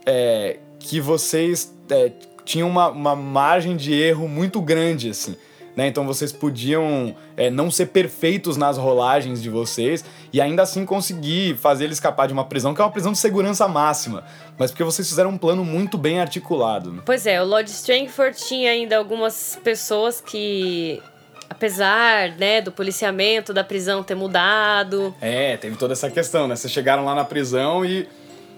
é, 0.05 0.59
que 0.79 0.99
vocês 0.99 1.73
é, 1.89 2.11
tinha 2.45 2.65
uma, 2.65 2.89
uma 2.89 3.15
margem 3.15 3.75
de 3.75 3.93
erro 3.93 4.27
muito 4.27 4.61
grande, 4.61 5.09
assim. 5.09 5.35
Né? 5.75 5.87
Então 5.87 6.05
vocês 6.05 6.31
podiam 6.31 7.15
é, 7.35 7.49
não 7.49 7.71
ser 7.71 7.87
perfeitos 7.87 8.57
nas 8.57 8.77
rolagens 8.77 9.41
de 9.41 9.49
vocês 9.49 10.05
e 10.31 10.39
ainda 10.39 10.61
assim 10.61 10.85
conseguir 10.85 11.57
fazer 11.57 11.85
ele 11.85 11.93
escapar 11.93 12.27
de 12.27 12.33
uma 12.33 12.45
prisão 12.45 12.75
que 12.75 12.81
é 12.81 12.83
uma 12.83 12.91
prisão 12.91 13.11
de 13.11 13.17
segurança 13.17 13.67
máxima, 13.67 14.23
mas 14.57 14.69
porque 14.69 14.83
vocês 14.83 15.07
fizeram 15.07 15.31
um 15.31 15.37
plano 15.37 15.65
muito 15.65 15.97
bem 15.97 16.19
articulado. 16.19 16.91
Né? 16.91 17.01
Pois 17.05 17.25
é, 17.25 17.41
o 17.41 17.45
Lord 17.45 17.69
Strangford 17.71 18.37
tinha 18.37 18.71
ainda 18.71 18.97
algumas 18.97 19.57
pessoas 19.63 20.21
que 20.21 21.01
apesar, 21.49 22.31
né, 22.37 22.61
do 22.61 22.71
policiamento 22.71 23.53
da 23.53 23.63
prisão 23.63 24.03
ter 24.03 24.15
mudado. 24.15 25.13
É, 25.21 25.55
teve 25.57 25.75
toda 25.75 25.93
essa 25.93 26.09
questão, 26.09 26.47
né? 26.47 26.55
Vocês 26.55 26.73
chegaram 26.73 27.05
lá 27.05 27.13
na 27.13 27.23
prisão 27.23 27.85
e 27.85 28.07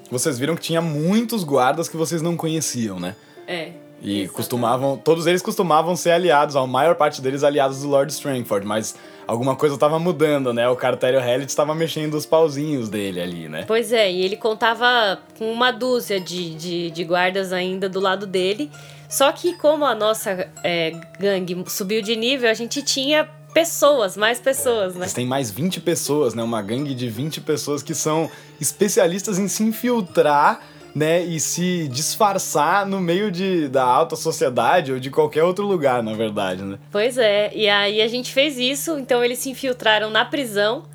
vocês 0.09 0.39
viram 0.39 0.55
que 0.55 0.61
tinha 0.61 0.81
muitos 0.81 1.43
guardas 1.43 1.89
que 1.89 1.97
vocês 1.97 2.21
não 2.21 2.37
conheciam, 2.37 2.99
né? 2.99 3.15
É. 3.47 3.71
E 4.01 4.21
Exatamente. 4.21 4.29
costumavam, 4.29 4.97
todos 4.97 5.25
eles 5.25 5.41
costumavam 5.41 5.95
ser 5.95 6.11
aliados, 6.11 6.55
a 6.55 6.67
maior 6.67 6.95
parte 6.95 7.21
deles 7.21 7.43
aliados 7.43 7.81
do 7.81 7.87
Lord 7.87 8.11
Strangford, 8.11 8.65
mas 8.65 8.95
alguma 9.25 9.55
coisa 9.55 9.75
estava 9.75 9.97
mudando, 9.97 10.53
né? 10.53 10.67
O 10.69 10.75
Cartério 10.75 11.19
Hellet 11.19 11.49
estava 11.49 11.73
mexendo 11.73 12.13
os 12.13 12.25
pauzinhos 12.25 12.89
dele 12.89 13.21
ali, 13.21 13.49
né? 13.49 13.63
Pois 13.65 13.91
é, 13.91 14.11
e 14.11 14.21
ele 14.21 14.35
contava 14.35 15.19
com 15.37 15.51
uma 15.51 15.71
dúzia 15.71 16.19
de, 16.19 16.53
de, 16.55 16.91
de 16.91 17.03
guardas 17.03 17.53
ainda 17.53 17.89
do 17.89 17.99
lado 17.99 18.27
dele. 18.27 18.69
Só 19.09 19.31
que 19.31 19.53
como 19.57 19.85
a 19.85 19.95
nossa 19.95 20.49
é, 20.63 20.91
gangue 21.19 21.63
subiu 21.67 22.01
de 22.01 22.15
nível, 22.15 22.49
a 22.49 22.53
gente 22.53 22.81
tinha 22.81 23.27
pessoas, 23.53 24.17
mais 24.17 24.39
pessoas, 24.39 24.95
né? 24.95 25.05
Eles 25.05 25.13
têm 25.13 25.25
mais 25.25 25.49
20 25.49 25.79
pessoas, 25.79 26.33
né? 26.33 26.43
Uma 26.43 26.61
gangue 26.61 26.93
de 26.93 27.07
20 27.07 27.39
pessoas 27.41 27.81
que 27.81 27.95
são 27.95 28.29
especialistas 28.59 29.39
em 29.39 29.47
se 29.47 29.63
infiltrar 29.63 30.59
né, 30.95 31.21
e 31.21 31.41
se 31.41 31.89
disfarçar 31.89 32.85
no 32.85 33.01
meio 33.01 33.29
de, 33.29 33.67
da 33.67 33.83
alta 33.83 34.15
sociedade 34.15 34.93
ou 34.93 34.99
de 34.99 35.11
qualquer 35.11 35.43
outro 35.43 35.65
lugar, 35.65 36.01
na 36.01 36.13
verdade, 36.13 36.63
né? 36.63 36.79
Pois 36.89 37.17
é, 37.17 37.51
e 37.53 37.67
aí 37.67 38.01
a 38.01 38.07
gente 38.07 38.33
fez 38.33 38.57
isso, 38.57 38.97
então 38.97 39.21
eles 39.21 39.39
se 39.39 39.49
infiltraram 39.49 40.09
na 40.09 40.23
prisão, 40.23 40.85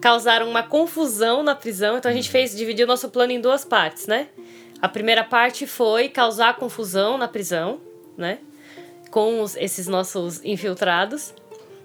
causaram 0.00 0.48
uma 0.48 0.62
confusão 0.62 1.42
na 1.42 1.54
prisão, 1.54 1.98
então 1.98 2.10
a 2.10 2.14
gente 2.14 2.30
fez, 2.30 2.56
dividiu 2.56 2.86
nosso 2.86 3.10
plano 3.10 3.30
em 3.30 3.40
duas 3.42 3.62
partes, 3.62 4.06
né? 4.06 4.28
A 4.80 4.88
primeira 4.88 5.22
parte 5.22 5.66
foi 5.66 6.08
causar 6.08 6.56
confusão 6.56 7.18
na 7.18 7.28
prisão, 7.28 7.78
né? 8.16 8.38
Com 9.10 9.42
os, 9.42 9.54
esses 9.54 9.86
nossos 9.86 10.42
infiltrados. 10.42 11.34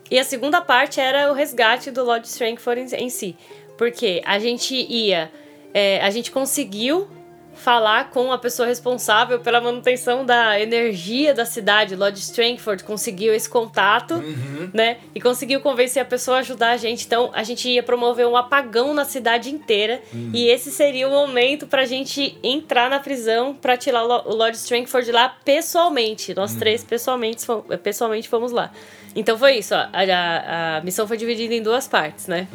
E 0.10 0.18
a 0.18 0.24
segunda 0.24 0.62
parte 0.62 1.02
era 1.02 1.30
o 1.30 1.34
resgate 1.36 1.92
do 1.92 2.04
Lord 2.04 2.26
Strangford 2.26 2.96
em, 2.96 3.04
em 3.04 3.10
si. 3.10 3.36
Porque 3.78 4.22
a 4.26 4.40
gente 4.40 4.74
ia. 4.74 5.30
É, 5.74 6.02
a 6.02 6.10
gente 6.10 6.32
conseguiu 6.32 7.08
falar 7.58 8.10
com 8.12 8.32
a 8.32 8.38
pessoa 8.38 8.68
responsável 8.68 9.40
pela 9.40 9.60
manutenção 9.60 10.26
da 10.26 10.60
energia 10.60 11.34
da 11.34 11.46
cidade. 11.46 11.96
Lord 11.96 12.18
Strangford 12.20 12.84
conseguiu 12.84 13.34
esse 13.34 13.50
contato, 13.50 14.16
Uhum. 14.16 14.70
né? 14.74 14.98
E 15.14 15.20
conseguiu 15.22 15.60
convencer 15.60 16.02
a 16.02 16.06
pessoa 16.06 16.38
a 16.38 16.40
ajudar 16.42 16.72
a 16.72 16.78
gente. 16.78 17.06
Então, 17.06 17.30
a 17.34 17.44
gente 17.44 17.68
ia 17.70 17.84
promover 17.84 18.26
um 18.28 18.38
apagão 18.38 18.94
na 18.94 19.04
cidade 19.06 19.50
inteira. 19.54 20.02
Uhum. 20.14 20.32
E 20.34 20.48
esse 20.48 20.72
seria 20.72 21.08
o 21.08 21.12
momento 21.12 21.68
pra 21.68 21.86
gente 21.86 22.38
entrar 22.44 22.90
na 22.90 23.00
prisão 23.00 23.54
pra 23.54 23.76
tirar 23.76 24.04
o 24.04 24.08
Lo- 24.08 24.24
o 24.28 24.36
Lord 24.36 24.56
Strangford 24.58 25.12
lá 25.12 25.30
pessoalmente. 25.44 26.34
Nós 26.34 26.54
Uhum. 26.54 26.60
três 26.60 26.84
pessoalmente, 26.84 27.46
pessoalmente 27.84 28.30
fomos 28.30 28.52
lá. 28.52 28.72
Então 29.16 29.36
foi 29.38 29.58
isso, 29.58 29.74
ó. 29.74 29.78
A, 29.78 29.88
a- 29.92 30.78
a 30.78 30.82
missão 30.82 31.08
foi 31.08 31.18
dividida 31.18 31.54
em 31.54 31.62
duas 31.64 31.88
partes, 31.88 32.28
né? 32.28 32.48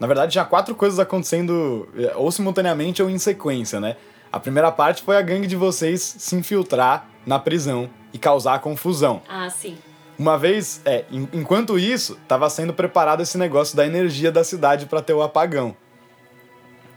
Na 0.00 0.06
verdade, 0.06 0.32
tinha 0.32 0.44
quatro 0.44 0.74
coisas 0.74 0.98
acontecendo 0.98 1.86
eh, 1.98 2.12
ou 2.16 2.30
simultaneamente 2.32 3.02
ou 3.02 3.10
em 3.10 3.18
sequência, 3.18 3.78
né? 3.78 3.96
A 4.32 4.38
primeira 4.40 4.70
parte 4.70 5.02
foi 5.02 5.16
a 5.16 5.22
gangue 5.22 5.46
de 5.46 5.56
vocês 5.56 6.16
se 6.18 6.36
infiltrar 6.36 7.08
na 7.26 7.38
prisão 7.38 7.88
e 8.12 8.18
causar 8.18 8.58
confusão. 8.60 9.22
Ah, 9.28 9.48
sim. 9.50 9.76
Uma 10.18 10.36
vez, 10.36 10.80
é, 10.84 11.04
en- 11.10 11.28
enquanto 11.32 11.78
isso, 11.78 12.18
estava 12.22 12.48
sendo 12.50 12.74
preparado 12.74 13.22
esse 13.22 13.38
negócio 13.38 13.76
da 13.76 13.86
energia 13.86 14.32
da 14.32 14.42
cidade 14.42 14.86
para 14.86 15.00
ter 15.00 15.12
o 15.12 15.22
apagão, 15.22 15.76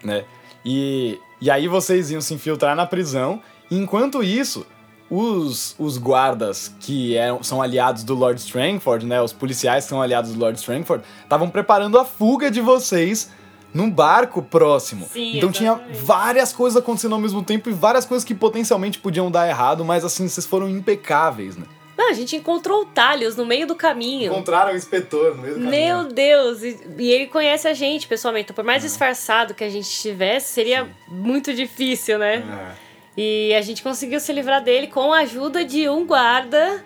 né? 0.04 0.26
E, 0.66 1.20
e 1.40 1.50
aí 1.50 1.68
vocês 1.68 2.12
iam 2.12 2.22
se 2.22 2.34
infiltrar 2.34 2.76
na 2.76 2.86
prisão, 2.86 3.42
e 3.70 3.78
enquanto 3.78 4.24
isso, 4.24 4.66
os, 5.10 5.76
os 5.78 5.98
guardas 5.98 6.74
que 6.80 7.16
eram, 7.16 7.44
são 7.44 7.62
aliados 7.62 8.04
do 8.04 8.16
Lord 8.16 8.40
Strangford, 8.40 9.06
né? 9.06 9.22
Os 9.22 9.34
policiais 9.34 9.84
que 9.86 9.90
são 9.90 10.02
aliados 10.02 10.34
do 10.34 10.40
Lord 10.40 10.58
Strangford, 10.60 11.04
estavam 11.24 11.50
preparando 11.50 12.00
a 12.00 12.06
fuga 12.06 12.50
de 12.50 12.62
vocês 12.62 13.30
num 13.74 13.90
barco 13.90 14.42
próximo. 14.42 15.08
Sim, 15.12 15.38
então 15.38 15.52
tinha 15.52 15.72
exatamente. 15.72 16.04
várias 16.04 16.54
coisas 16.54 16.82
acontecendo 16.82 17.14
ao 17.14 17.22
mesmo 17.22 17.44
tempo 17.44 17.70
e 17.70 17.74
várias 17.74 18.06
coisas 18.06 18.26
que 18.26 18.34
potencialmente 18.34 19.00
podiam 19.00 19.32
dar 19.32 19.48
errado, 19.48 19.86
mas 19.86 20.04
assim, 20.04 20.28
vocês 20.28 20.46
foram 20.46 20.70
impecáveis, 20.70 21.56
né? 21.56 21.66
Não, 21.98 22.10
a 22.10 22.14
gente 22.14 22.36
encontrou 22.36 22.82
o 22.82 22.86
Thalios 22.86 23.36
no 23.36 23.46
meio 23.46 23.68
do 23.68 23.76
caminho. 23.76 24.32
Encontraram 24.32 24.74
o 24.74 24.76
inspetor 24.76 25.36
no 25.36 25.44
meio 25.44 25.54
do 25.54 25.60
Meu 25.60 26.04
Deus! 26.06 26.64
E, 26.64 26.80
e 26.98 27.12
ele 27.12 27.28
conhece 27.28 27.68
a 27.68 27.76
gente 27.76 28.08
pessoalmente. 28.08 28.46
Então, 28.46 28.56
por 28.56 28.66
mais 28.66 28.82
disfarçado 28.82 29.54
que 29.54 29.64
a 29.64 29.70
gente 29.70 29.86
estivesse, 29.86 30.52
seria 30.52 30.90
muito 31.08 31.54
difícil, 31.54 32.18
né? 32.18 32.44
É. 32.78 32.92
E 33.22 33.54
a 33.54 33.62
gente 33.62 33.84
conseguiu 33.84 34.20
se 34.20 34.34
livrar 34.34 34.64
dele 34.64 34.88
com 34.88 35.14
a 35.14 35.20
ajuda 35.20 35.64
de 35.64 35.88
um 35.90 36.06
guarda 36.06 36.84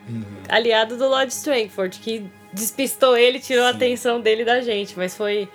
aliado 0.50 0.98
do 0.98 1.08
Lord 1.08 1.32
Strangford, 1.32 2.00
que 2.00 2.26
despistou 2.52 3.16
ele, 3.16 3.40
tirou 3.40 3.64
a 3.64 3.70
Sim. 3.70 3.76
atenção 3.78 4.20
dele 4.20 4.44
da 4.44 4.60
gente. 4.60 4.98
Mas 4.98 5.16
foi 5.16 5.48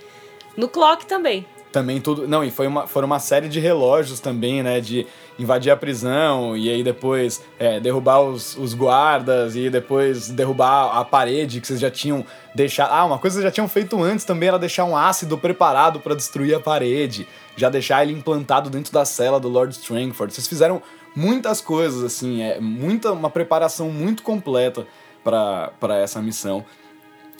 no 0.56 0.68
clock 0.68 1.06
também. 1.06 1.46
Também 1.72 2.00
tudo. 2.00 2.26
Não, 2.26 2.42
e 2.42 2.50
foi 2.50 2.66
uma, 2.66 2.86
foram 2.88 3.06
uma 3.06 3.20
série 3.20 3.48
de 3.48 3.60
relógios 3.60 4.18
também, 4.18 4.60
né? 4.62 4.80
De 4.80 5.06
invadir 5.38 5.70
a 5.70 5.76
prisão 5.76 6.56
e 6.56 6.68
aí 6.68 6.82
depois 6.82 7.42
é, 7.60 7.78
derrubar 7.78 8.20
os, 8.20 8.56
os 8.56 8.74
guardas 8.74 9.54
e 9.54 9.70
depois 9.70 10.28
derrubar 10.28 10.98
a 10.98 11.04
parede 11.04 11.60
que 11.60 11.66
vocês 11.68 11.78
já 11.80 11.90
tinham 11.90 12.26
deixado. 12.54 12.90
Ah, 12.92 13.04
uma 13.04 13.18
coisa 13.18 13.36
que 13.36 13.40
vocês 13.42 13.44
já 13.44 13.54
tinham 13.54 13.68
feito 13.68 14.02
antes 14.02 14.24
também 14.24 14.48
era 14.48 14.58
deixar 14.58 14.84
um 14.84 14.96
ácido 14.96 15.38
preparado 15.38 16.00
para 16.00 16.14
destruir 16.16 16.54
a 16.54 16.60
parede. 16.60 17.26
Já 17.56 17.70
deixar 17.70 18.02
ele 18.02 18.12
implantado 18.12 18.68
dentro 18.68 18.92
da 18.92 19.04
cela 19.04 19.38
do 19.38 19.48
Lord 19.48 19.72
Strangford. 19.72 20.34
Vocês 20.34 20.48
fizeram 20.48 20.82
muitas 21.14 21.60
coisas, 21.60 22.02
assim, 22.02 22.42
é 22.42 22.58
muita, 22.60 23.12
uma 23.12 23.30
preparação 23.30 23.88
muito 23.90 24.22
completa 24.24 24.86
para 25.22 25.96
essa 25.98 26.20
missão. 26.20 26.64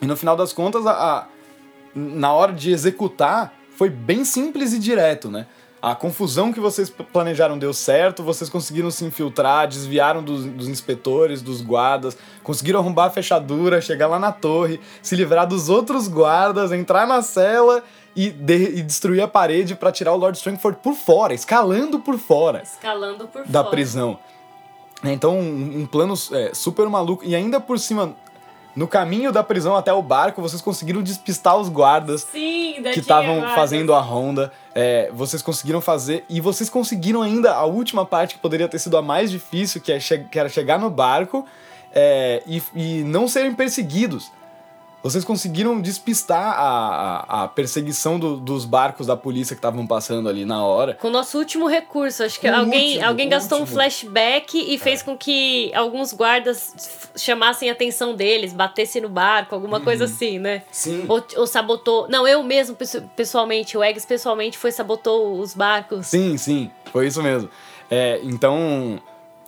E 0.00 0.06
no 0.06 0.16
final 0.16 0.36
das 0.36 0.52
contas, 0.52 0.86
a, 0.86 0.92
a- 0.92 1.26
na 1.94 2.32
hora 2.32 2.52
de 2.52 2.70
executar, 2.72 3.52
foi 3.76 3.88
bem 3.90 4.24
simples 4.24 4.72
e 4.72 4.78
direto, 4.78 5.30
né? 5.30 5.46
A 5.82 5.94
confusão 5.94 6.52
que 6.52 6.60
vocês 6.60 6.90
planejaram 6.90 7.58
deu 7.58 7.72
certo, 7.72 8.22
vocês 8.22 8.50
conseguiram 8.50 8.90
se 8.90 9.02
infiltrar, 9.02 9.66
desviaram 9.66 10.22
dos, 10.22 10.44
dos 10.44 10.68
inspetores, 10.68 11.40
dos 11.40 11.62
guardas, 11.62 12.18
conseguiram 12.42 12.80
arrombar 12.80 13.06
a 13.06 13.10
fechadura, 13.10 13.80
chegar 13.80 14.06
lá 14.06 14.18
na 14.18 14.30
torre, 14.30 14.78
se 15.00 15.16
livrar 15.16 15.46
dos 15.46 15.70
outros 15.70 16.06
guardas, 16.06 16.70
entrar 16.70 17.06
na 17.06 17.22
cela 17.22 17.82
e, 18.14 18.28
de- 18.28 18.76
e 18.78 18.82
destruir 18.82 19.22
a 19.22 19.28
parede 19.28 19.74
pra 19.74 19.90
tirar 19.90 20.12
o 20.12 20.18
Lord 20.18 20.36
Strangford 20.36 20.80
por 20.82 20.92
fora, 20.92 21.32
escalando 21.32 21.98
por 22.00 22.18
fora 22.18 22.60
Escalando 22.62 23.26
por 23.28 23.46
da 23.46 23.60
fora. 23.60 23.70
prisão. 23.70 24.18
Então, 25.02 25.38
um, 25.40 25.80
um 25.80 25.86
plano 25.86 26.12
é, 26.32 26.50
super 26.52 26.86
maluco. 26.90 27.24
E 27.24 27.34
ainda 27.34 27.58
por 27.58 27.78
cima, 27.78 28.14
no 28.76 28.86
caminho 28.86 29.32
da 29.32 29.42
prisão 29.42 29.74
até 29.76 29.92
o 29.92 30.00
barco, 30.02 30.40
vocês 30.40 30.62
conseguiram 30.62 31.02
despistar 31.02 31.56
os 31.56 31.68
guardas 31.68 32.22
Sim, 32.30 32.76
que 32.92 33.00
estavam 33.00 33.36
guardas. 33.38 33.54
fazendo 33.54 33.92
a 33.94 34.00
ronda. 34.00 34.52
É, 34.74 35.10
vocês 35.12 35.42
conseguiram 35.42 35.80
fazer. 35.80 36.24
E 36.28 36.40
vocês 36.40 36.70
conseguiram 36.70 37.20
ainda 37.22 37.52
a 37.54 37.64
última 37.64 38.06
parte 38.06 38.34
que 38.36 38.40
poderia 38.40 38.68
ter 38.68 38.78
sido 38.78 38.96
a 38.96 39.02
mais 39.02 39.30
difícil, 39.30 39.80
que, 39.80 39.92
é 39.92 39.98
che- 40.00 40.24
que 40.30 40.38
era 40.38 40.48
chegar 40.48 40.78
no 40.78 40.88
barco 40.88 41.44
é, 41.92 42.42
e, 42.46 42.62
e 42.74 43.02
não 43.04 43.26
serem 43.26 43.52
perseguidos. 43.54 44.30
Vocês 45.02 45.24
conseguiram 45.24 45.80
despistar 45.80 46.58
a, 46.58 47.24
a, 47.26 47.42
a 47.44 47.48
perseguição 47.48 48.18
do- 48.18 48.36
dos 48.36 48.66
barcos 48.66 49.06
da 49.06 49.16
polícia 49.16 49.56
que 49.56 49.58
estavam 49.58 49.86
passando 49.86 50.28
ali 50.28 50.44
na 50.44 50.62
hora. 50.62 50.92
Com 50.94 51.08
o 51.08 51.10
nosso 51.10 51.38
último 51.38 51.66
recurso. 51.66 52.22
Acho 52.22 52.38
que 52.38 52.46
O 52.46 52.54
alguém, 52.54 52.88
último, 52.92 53.06
alguém 53.08 53.28
gastou 53.28 53.62
um 53.62 53.66
flashback 53.66 54.58
e 54.58 54.76
fez 54.78 55.02
com 55.02 55.16
que 55.16 55.72
alguns 55.74 56.12
guardas 56.12 57.10
chamassem 57.16 57.70
a 57.70 57.72
atenção 57.72 58.14
deles, 58.14 58.52
batessem 58.52 59.00
no 59.00 59.08
barco, 59.08 59.54
alguma 59.54 59.80
coisa 59.80 60.04
assim, 60.04 60.38
né? 60.38 60.62
Sim. 60.70 61.06
Ou, 61.08 61.24
ou 61.36 61.46
sabotou. 61.46 62.06
Não, 62.10 62.28
eu 62.28 62.42
mesmo, 62.42 62.76
pesso- 62.76 63.02
pessoalmente, 63.16 63.78
o 63.78 63.82
Eggs 63.82 64.06
pessoalmente 64.06 64.58
foi 64.58 64.70
sabotou 64.70 65.38
os 65.40 65.54
barcos. 65.54 66.08
Sim, 66.08 66.36
sim, 66.36 66.70
foi 66.92 67.06
isso 67.06 67.22
mesmo. 67.22 67.48
É, 67.90 68.20
então, 68.22 69.00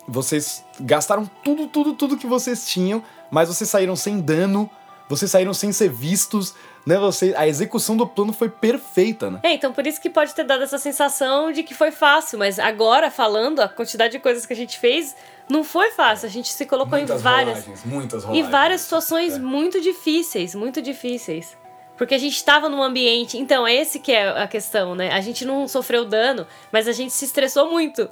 vocês 0.08 0.64
gastaram 0.80 1.30
tudo, 1.44 1.66
tudo, 1.66 1.92
tudo 1.92 2.16
que 2.16 2.26
vocês 2.26 2.66
tinham, 2.66 3.02
mas 3.30 3.48
vocês 3.48 3.68
saíram 3.68 3.94
sem 3.94 4.18
dano, 4.20 4.68
vocês 5.16 5.30
saíram 5.30 5.52
sem 5.52 5.72
ser 5.72 5.90
vistos, 5.90 6.54
né? 6.86 6.96
Você, 6.98 7.34
a 7.36 7.46
execução 7.46 7.96
do 7.96 8.06
plano 8.06 8.32
foi 8.32 8.48
perfeita, 8.48 9.30
né? 9.30 9.40
É, 9.42 9.52
então 9.52 9.72
por 9.72 9.86
isso 9.86 10.00
que 10.00 10.08
pode 10.08 10.34
ter 10.34 10.44
dado 10.44 10.62
essa 10.62 10.78
sensação 10.78 11.52
de 11.52 11.62
que 11.62 11.74
foi 11.74 11.90
fácil, 11.90 12.38
mas 12.38 12.58
agora, 12.58 13.10
falando, 13.10 13.60
a 13.60 13.68
quantidade 13.68 14.12
de 14.12 14.18
coisas 14.18 14.46
que 14.46 14.52
a 14.52 14.56
gente 14.56 14.78
fez, 14.78 15.14
não 15.48 15.62
foi 15.62 15.90
fácil. 15.90 16.26
A 16.26 16.30
gente 16.30 16.52
se 16.52 16.64
colocou 16.64 16.98
em 16.98 17.04
várias. 17.04 17.58
rolagens, 17.64 17.84
muitas 17.84 18.24
rolagens. 18.24 18.50
várias 18.50 18.80
situações 18.80 19.34
É. 19.34 19.38
muito 19.38 19.80
difíceis, 19.80 20.54
muito 20.54 20.80
difíceis. 20.80 21.56
Porque 21.96 22.14
a 22.14 22.18
gente 22.18 22.34
estava 22.34 22.68
num 22.68 22.82
ambiente. 22.82 23.36
Então, 23.38 23.66
é 23.66 23.74
esse 23.74 24.00
que 24.00 24.10
é 24.10 24.28
a 24.42 24.48
questão, 24.48 24.94
né? 24.94 25.12
A 25.12 25.20
gente 25.20 25.44
não 25.44 25.68
sofreu 25.68 26.04
dano, 26.04 26.46
mas 26.72 26.88
a 26.88 26.92
gente 26.92 27.12
se 27.12 27.24
estressou 27.26 27.70
muito. 27.70 28.08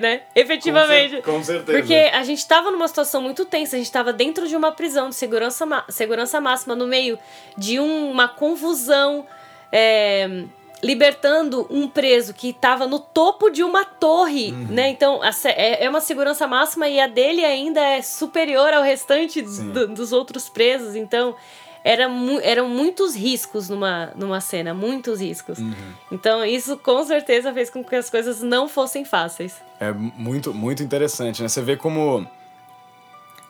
Né? 0.00 0.22
Efetivamente. 0.34 1.16
Com, 1.16 1.22
cer- 1.22 1.22
com 1.34 1.42
certeza. 1.44 1.78
Porque 1.78 1.94
a 1.94 2.22
gente 2.24 2.38
estava 2.38 2.70
numa 2.70 2.88
situação 2.88 3.20
muito 3.20 3.44
tensa, 3.44 3.76
a 3.76 3.78
gente 3.78 3.86
estava 3.86 4.12
dentro 4.12 4.48
de 4.48 4.56
uma 4.56 4.72
prisão 4.72 5.08
de 5.08 5.14
segurança, 5.14 5.66
segurança 5.88 6.40
máxima, 6.40 6.74
no 6.74 6.86
meio 6.86 7.18
de 7.56 7.78
um- 7.78 8.10
uma 8.10 8.28
confusão, 8.28 9.26
é, 9.70 10.44
libertando 10.82 11.66
um 11.70 11.86
preso 11.88 12.34
que 12.34 12.48
estava 12.50 12.86
no 12.88 12.98
topo 12.98 13.50
de 13.50 13.62
uma 13.62 13.84
torre, 13.84 14.50
Uhum. 14.50 14.66
né? 14.70 14.88
Então 14.88 15.20
é, 15.44 15.84
é 15.84 15.88
uma 15.88 16.00
segurança 16.00 16.44
máxima 16.46 16.88
e 16.88 16.98
a 16.98 17.06
dele 17.06 17.44
ainda 17.44 17.80
é 17.80 18.02
superior 18.02 18.72
ao 18.74 18.82
restante 18.82 19.40
do- 19.42 19.86
dos 19.88 20.12
outros 20.12 20.48
presos. 20.48 20.96
Então 20.96 21.36
era 21.84 22.08
mu- 22.08 22.40
eram 22.42 22.68
muitos 22.68 23.14
riscos 23.14 23.68
numa, 23.68 24.12
numa 24.16 24.40
cena, 24.40 24.72
muitos 24.72 25.20
riscos. 25.20 25.58
Uhum. 25.58 25.72
Então 26.10 26.44
isso 26.44 26.76
com 26.76 27.02
certeza 27.04 27.52
fez 27.52 27.68
com 27.70 27.82
que 27.82 27.96
as 27.96 28.08
coisas 28.08 28.40
não 28.42 28.68
fossem 28.68 29.04
fáceis. 29.04 29.56
É 29.80 29.92
muito, 29.92 30.54
muito 30.54 30.82
interessante, 30.82 31.42
né? 31.42 31.48
Você 31.48 31.60
vê 31.60 31.76
como 31.76 32.26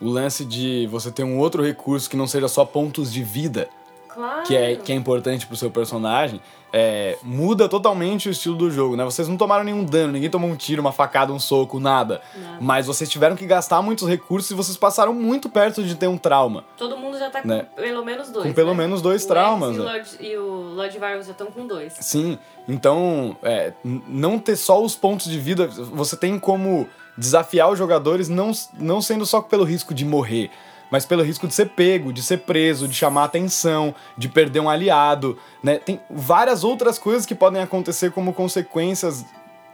o 0.00 0.08
lance 0.08 0.44
de 0.44 0.86
você 0.90 1.10
ter 1.12 1.22
um 1.24 1.38
outro 1.38 1.62
recurso 1.62 2.08
que 2.10 2.16
não 2.16 2.26
seja 2.26 2.48
só 2.48 2.64
pontos 2.64 3.12
de 3.12 3.22
vida, 3.22 3.68
Claro. 4.14 4.42
que 4.44 4.56
é, 4.56 4.76
que 4.76 4.92
é 4.92 4.94
importante 4.94 5.46
pro 5.46 5.56
seu 5.56 5.70
personagem, 5.70 6.40
é, 6.72 7.18
muda 7.22 7.68
totalmente 7.68 8.28
o 8.28 8.32
estilo 8.32 8.56
do 8.56 8.70
jogo, 8.70 8.96
né? 8.96 9.04
Vocês 9.04 9.28
não 9.28 9.36
tomaram 9.36 9.62
nenhum 9.62 9.84
dano, 9.84 10.12
ninguém 10.14 10.30
tomou 10.30 10.48
um 10.48 10.56
tiro, 10.56 10.80
uma 10.80 10.92
facada, 10.92 11.32
um 11.32 11.38
soco, 11.38 11.78
nada. 11.78 12.22
Nada. 12.34 12.58
Mas 12.60 12.86
vocês 12.86 13.10
tiveram 13.10 13.36
que 13.36 13.44
gastar 13.46 13.82
muitos 13.82 14.08
recursos 14.08 14.50
e 14.50 14.54
vocês 14.54 14.76
passaram 14.76 15.12
muito 15.12 15.48
perto 15.50 15.82
de 15.82 15.94
ter 15.94 16.06
um 16.06 16.16
trauma. 16.16 16.64
Todo 16.76 16.96
mundo 16.96 17.18
já 17.18 17.28
tá 17.28 17.42
com 17.42 17.48
Né? 17.48 17.66
pelo 17.76 18.04
menos 18.04 18.30
dois. 18.30 18.46
Com 18.46 18.52
pelo 18.54 18.70
né? 18.70 18.76
menos 18.78 19.02
dois 19.02 19.24
O 19.24 19.28
traumas, 19.28 19.76
E, 19.76 19.80
o 19.80 19.84
né? 19.84 19.92
Lord, 19.92 20.10
e 20.20 20.36
o 20.36 20.74
Lord 20.74 20.98
Varus 20.98 21.26
já 21.26 21.32
estão 21.32 21.48
com 21.48 21.66
dois. 21.66 21.92
Sim, 22.00 22.38
então, 22.68 23.36
é, 23.42 23.72
não 23.84 24.38
ter 24.38 24.56
só 24.56 24.82
os 24.82 24.94
pontos 24.96 25.26
de 25.30 25.38
vida, 25.38 25.66
você 25.66 26.16
tem 26.16 26.38
como 26.38 26.88
desafiar 27.18 27.70
os 27.70 27.78
jogadores 27.78 28.28
não, 28.30 28.52
não 28.78 29.02
sendo 29.02 29.26
só 29.26 29.42
pelo 29.42 29.64
risco 29.64 29.92
de 29.92 30.04
morrer, 30.04 30.50
mas 30.92 31.06
pelo 31.06 31.22
risco 31.22 31.48
de 31.48 31.54
ser 31.54 31.70
pego, 31.70 32.12
de 32.12 32.22
ser 32.22 32.40
preso, 32.40 32.86
de 32.86 32.92
chamar 32.92 33.24
atenção, 33.24 33.94
de 34.14 34.28
perder 34.28 34.60
um 34.60 34.68
aliado, 34.68 35.38
né? 35.62 35.78
Tem 35.78 35.98
várias 36.10 36.62
outras 36.62 36.98
coisas 36.98 37.24
que 37.24 37.34
podem 37.34 37.62
acontecer 37.62 38.12
como 38.12 38.34
consequências 38.34 39.24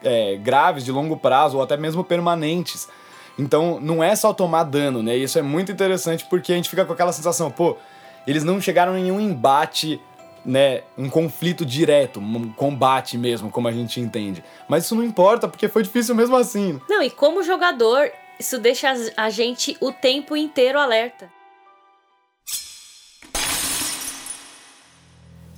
é, 0.01 0.37
graves 0.37 0.85
de 0.85 0.93
longo 0.93 1.17
prazo 1.17 1.57
ou 1.57 1.63
até 1.65 1.77
mesmo 1.77 2.05
permanentes. 2.05 2.89
Então, 3.37 3.81
não 3.81 4.03
é 4.03 4.15
só 4.15 4.33
tomar 4.33 4.63
dano, 4.63 5.03
né? 5.03 5.17
Isso 5.17 5.37
é 5.37 5.43
muito 5.43 5.73
interessante 5.73 6.25
porque 6.25 6.53
a 6.53 6.55
gente 6.55 6.71
fica 6.71 6.85
com 6.85 6.93
aquela 6.93 7.13
sensação, 7.13 7.51
pô, 7.51 7.77
eles 8.25 8.45
não 8.45 8.61
chegaram 8.61 8.97
em 8.97 9.03
nenhum 9.03 9.19
embate 9.19 10.01
né, 10.45 10.83
um 10.97 11.11
conflito 11.11 11.67
direto, 11.67 12.21
um 12.21 12.53
combate 12.53 13.19
mesmo, 13.19 13.51
como 13.51 13.67
a 13.67 13.73
gente 13.73 14.01
entende. 14.01 14.45
Mas 14.69 14.85
isso 14.85 14.95
não 14.95 15.03
importa, 15.03 15.49
porque 15.49 15.67
foi 15.67 15.83
difícil 15.83 16.15
mesmo 16.15 16.37
assim. 16.37 16.81
Não, 16.89 17.03
e 17.03 17.11
como 17.11 17.43
jogador, 17.43 18.09
isso 18.39 18.59
deixa 18.59 18.93
a 19.17 19.31
gente 19.31 19.77
o 19.81 19.93
tempo 19.93 20.37
inteiro 20.37 20.79
alerta. 20.79 21.31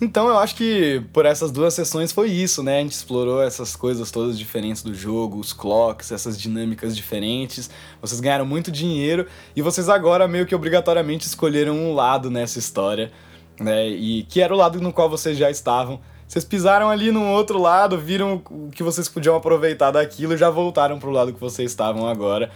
Então 0.02 0.28
eu 0.28 0.38
acho 0.38 0.54
que 0.54 1.02
por 1.12 1.26
essas 1.26 1.52
duas 1.52 1.74
sessões 1.74 2.10
foi 2.10 2.30
isso, 2.30 2.62
né? 2.62 2.78
A 2.78 2.80
gente 2.80 2.92
explorou 2.92 3.42
essas 3.42 3.76
coisas 3.76 4.10
todas 4.10 4.38
diferentes 4.38 4.82
do 4.82 4.94
jogo, 4.94 5.38
os 5.38 5.52
clocks, 5.52 6.10
essas 6.10 6.40
dinâmicas 6.40 6.96
diferentes. 6.96 7.68
Vocês 8.00 8.18
ganharam 8.18 8.46
muito 8.46 8.72
dinheiro 8.72 9.26
e 9.54 9.60
vocês 9.60 9.90
agora 9.90 10.26
meio 10.26 10.46
que 10.46 10.54
obrigatoriamente 10.54 11.26
escolheram 11.26 11.74
um 11.74 11.94
lado 11.94 12.30
nessa 12.30 12.58
história, 12.58 13.12
né? 13.58 13.88
E 13.88 14.22
que 14.22 14.40
era 14.40 14.54
o 14.54 14.56
lado 14.56 14.80
no 14.80 14.90
qual 14.90 15.10
vocês 15.10 15.36
já 15.36 15.50
estavam. 15.50 16.00
Vocês 16.26 16.46
pisaram 16.46 16.88
ali 16.88 17.10
no 17.10 17.26
outro 17.26 17.60
lado, 17.60 17.98
viram 17.98 18.42
o 18.48 18.70
que 18.70 18.82
vocês 18.82 19.06
podiam 19.06 19.36
aproveitar 19.36 19.90
daquilo 19.90 20.32
e 20.32 20.38
já 20.38 20.48
voltaram 20.48 20.98
pro 20.98 21.10
lado 21.10 21.34
que 21.34 21.40
vocês 21.40 21.70
estavam 21.70 22.08
agora. 22.08 22.50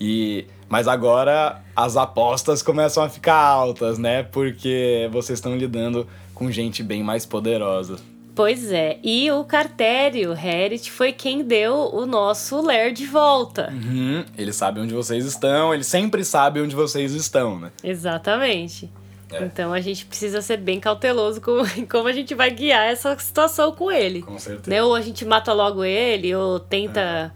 E 0.00 0.46
mas 0.68 0.88
agora 0.88 1.62
as 1.76 1.96
apostas 1.96 2.62
começam 2.62 3.02
a 3.02 3.08
ficar 3.08 3.36
altas, 3.36 3.98
né? 3.98 4.22
Porque 4.24 5.08
vocês 5.12 5.38
estão 5.38 5.56
lidando 5.56 6.06
com 6.34 6.50
gente 6.50 6.82
bem 6.82 7.02
mais 7.02 7.24
poderosa. 7.24 7.96
Pois 8.34 8.72
é, 8.72 8.98
e 9.04 9.30
o 9.30 9.44
Cartério 9.44 10.32
Herit 10.32 10.90
foi 10.90 11.12
quem 11.12 11.44
deu 11.44 11.90
o 11.92 12.04
nosso 12.04 12.60
Lair 12.60 12.92
de 12.92 13.06
volta. 13.06 13.72
Uhum, 13.72 14.24
ele 14.36 14.52
sabe 14.52 14.80
onde 14.80 14.92
vocês 14.92 15.24
estão, 15.24 15.72
ele 15.72 15.84
sempre 15.84 16.24
sabe 16.24 16.60
onde 16.60 16.74
vocês 16.74 17.12
estão, 17.12 17.60
né? 17.60 17.70
Exatamente. 17.84 18.90
É. 19.30 19.44
Então 19.44 19.72
a 19.72 19.80
gente 19.80 20.04
precisa 20.04 20.42
ser 20.42 20.56
bem 20.56 20.80
cauteloso 20.80 21.40
com 21.40 21.62
como 21.88 22.08
a 22.08 22.12
gente 22.12 22.34
vai 22.34 22.50
guiar 22.50 22.88
essa 22.88 23.16
situação 23.16 23.70
com 23.70 23.92
ele. 23.92 24.22
Com 24.22 24.38
certeza. 24.38 24.68
Né? 24.68 24.82
Ou 24.82 24.96
a 24.96 25.00
gente 25.00 25.24
mata 25.24 25.52
logo 25.52 25.84
ele, 25.84 26.34
ou 26.34 26.58
tenta, 26.58 27.00
é. 27.00 27.30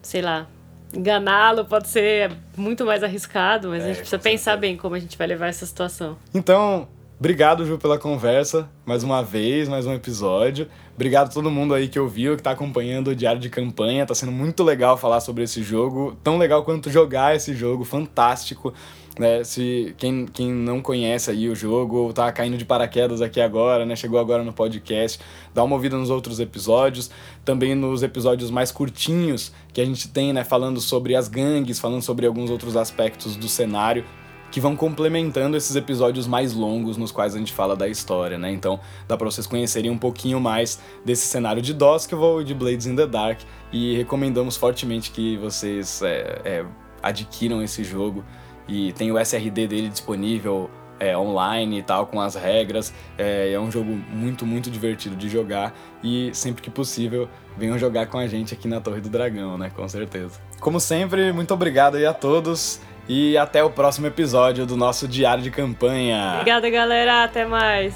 sei 0.00 0.22
lá, 0.22 0.46
enganá-lo, 0.96 1.64
pode 1.64 1.88
ser 1.88 2.32
muito 2.56 2.84
mais 2.84 3.02
arriscado, 3.02 3.68
mas 3.68 3.82
é, 3.82 3.84
a 3.84 3.88
gente 3.88 3.98
precisa 3.98 4.18
pensar 4.18 4.52
certeza. 4.52 4.56
bem 4.60 4.76
como 4.76 4.94
a 4.94 4.98
gente 4.98 5.16
vai 5.16 5.26
levar 5.26 5.48
essa 5.48 5.66
situação. 5.66 6.16
Então, 6.32 6.88
Obrigado, 7.18 7.64
Ju, 7.64 7.78
pela 7.78 7.96
conversa, 7.96 8.68
mais 8.84 9.04
uma 9.04 9.22
vez, 9.22 9.68
mais 9.68 9.86
um 9.86 9.94
episódio. 9.94 10.66
Obrigado 10.96 11.28
a 11.28 11.30
todo 11.30 11.48
mundo 11.48 11.72
aí 11.72 11.86
que 11.86 11.98
ouviu, 11.98 12.36
que 12.36 12.42
tá 12.42 12.50
acompanhando 12.50 13.08
o 13.08 13.14
Diário 13.14 13.40
de 13.40 13.48
Campanha. 13.48 14.04
Tá 14.04 14.14
sendo 14.16 14.32
muito 14.32 14.64
legal 14.64 14.98
falar 14.98 15.20
sobre 15.20 15.44
esse 15.44 15.62
jogo, 15.62 16.16
tão 16.24 16.36
legal 16.36 16.64
quanto 16.64 16.90
jogar 16.90 17.36
esse 17.36 17.54
jogo, 17.54 17.84
fantástico. 17.84 18.74
Né? 19.16 19.44
Se 19.44 19.94
quem, 19.96 20.26
quem 20.26 20.52
não 20.52 20.82
conhece 20.82 21.30
aí 21.30 21.48
o 21.48 21.54
jogo 21.54 21.98
ou 21.98 22.12
tá 22.12 22.32
caindo 22.32 22.58
de 22.58 22.64
paraquedas 22.64 23.22
aqui 23.22 23.40
agora, 23.40 23.86
né? 23.86 23.94
Chegou 23.94 24.18
agora 24.18 24.42
no 24.42 24.52
podcast, 24.52 25.20
dá 25.54 25.62
uma 25.62 25.76
ouvida 25.76 25.96
nos 25.96 26.10
outros 26.10 26.40
episódios, 26.40 27.12
também 27.44 27.76
nos 27.76 28.02
episódios 28.02 28.50
mais 28.50 28.72
curtinhos 28.72 29.52
que 29.72 29.80
a 29.80 29.84
gente 29.84 30.08
tem, 30.08 30.32
né? 30.32 30.42
Falando 30.42 30.80
sobre 30.80 31.14
as 31.14 31.28
gangues, 31.28 31.78
falando 31.78 32.02
sobre 32.02 32.26
alguns 32.26 32.50
outros 32.50 32.76
aspectos 32.76 33.36
do 33.36 33.48
cenário 33.48 34.04
que 34.54 34.60
vão 34.60 34.76
complementando 34.76 35.56
esses 35.56 35.74
episódios 35.74 36.28
mais 36.28 36.52
longos 36.52 36.96
nos 36.96 37.10
quais 37.10 37.34
a 37.34 37.38
gente 37.38 37.52
fala 37.52 37.74
da 37.74 37.88
história, 37.88 38.38
né? 38.38 38.52
Então 38.52 38.78
dá 39.08 39.16
pra 39.16 39.28
vocês 39.28 39.48
conhecerem 39.48 39.90
um 39.90 39.98
pouquinho 39.98 40.38
mais 40.38 40.80
desse 41.04 41.26
cenário 41.26 41.60
de 41.60 41.74
Duskville 41.74 42.42
e 42.42 42.44
de 42.44 42.54
Blades 42.54 42.86
in 42.86 42.94
the 42.94 43.04
Dark 43.04 43.40
e 43.72 43.96
recomendamos 43.96 44.56
fortemente 44.56 45.10
que 45.10 45.36
vocês 45.38 46.00
é, 46.02 46.40
é, 46.44 46.64
adquiram 47.02 47.60
esse 47.64 47.82
jogo 47.82 48.24
e 48.68 48.92
tem 48.92 49.10
o 49.10 49.18
SRD 49.18 49.66
dele 49.66 49.88
disponível 49.88 50.70
é, 51.00 51.18
online 51.18 51.80
e 51.80 51.82
tal, 51.82 52.06
com 52.06 52.20
as 52.20 52.36
regras. 52.36 52.94
É, 53.18 53.54
é, 53.54 53.58
um 53.58 53.72
jogo 53.72 53.90
muito, 53.90 54.46
muito 54.46 54.70
divertido 54.70 55.16
de 55.16 55.28
jogar 55.28 55.76
e 56.00 56.30
sempre 56.32 56.62
que 56.62 56.70
possível 56.70 57.28
venham 57.58 57.76
jogar 57.76 58.06
com 58.06 58.18
a 58.18 58.28
gente 58.28 58.54
aqui 58.54 58.68
na 58.68 58.80
Torre 58.80 59.00
do 59.00 59.08
Dragão, 59.08 59.58
né? 59.58 59.72
Com 59.74 59.88
certeza. 59.88 60.38
Como 60.60 60.78
sempre, 60.78 61.32
muito 61.32 61.52
obrigado 61.52 61.96
aí 61.96 62.06
a 62.06 62.14
todos 62.14 62.80
e 63.08 63.36
até 63.36 63.62
o 63.62 63.70
próximo 63.70 64.06
episódio 64.06 64.64
do 64.66 64.76
nosso 64.76 65.06
Diário 65.06 65.42
de 65.42 65.50
Campanha. 65.50 66.34
Obrigada, 66.36 66.68
galera. 66.70 67.24
Até 67.24 67.44
mais. 67.44 67.94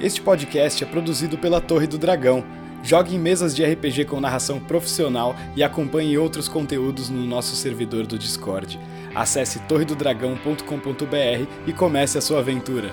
Este 0.00 0.20
podcast 0.22 0.84
é 0.84 0.86
produzido 0.86 1.36
pela 1.36 1.60
Torre 1.60 1.86
do 1.86 1.98
Dragão. 1.98 2.44
Jogue 2.84 3.16
em 3.16 3.18
mesas 3.18 3.54
de 3.54 3.64
RPG 3.64 4.04
com 4.04 4.20
narração 4.20 4.60
profissional 4.60 5.34
e 5.56 5.64
acompanhe 5.64 6.16
outros 6.16 6.48
conteúdos 6.48 7.10
no 7.10 7.26
nosso 7.26 7.56
servidor 7.56 8.06
do 8.06 8.16
Discord. 8.16 8.78
Acesse 9.14 9.58
torredodragão.com.br 9.60 11.46
e 11.66 11.72
comece 11.72 12.16
a 12.16 12.20
sua 12.20 12.38
aventura. 12.38 12.92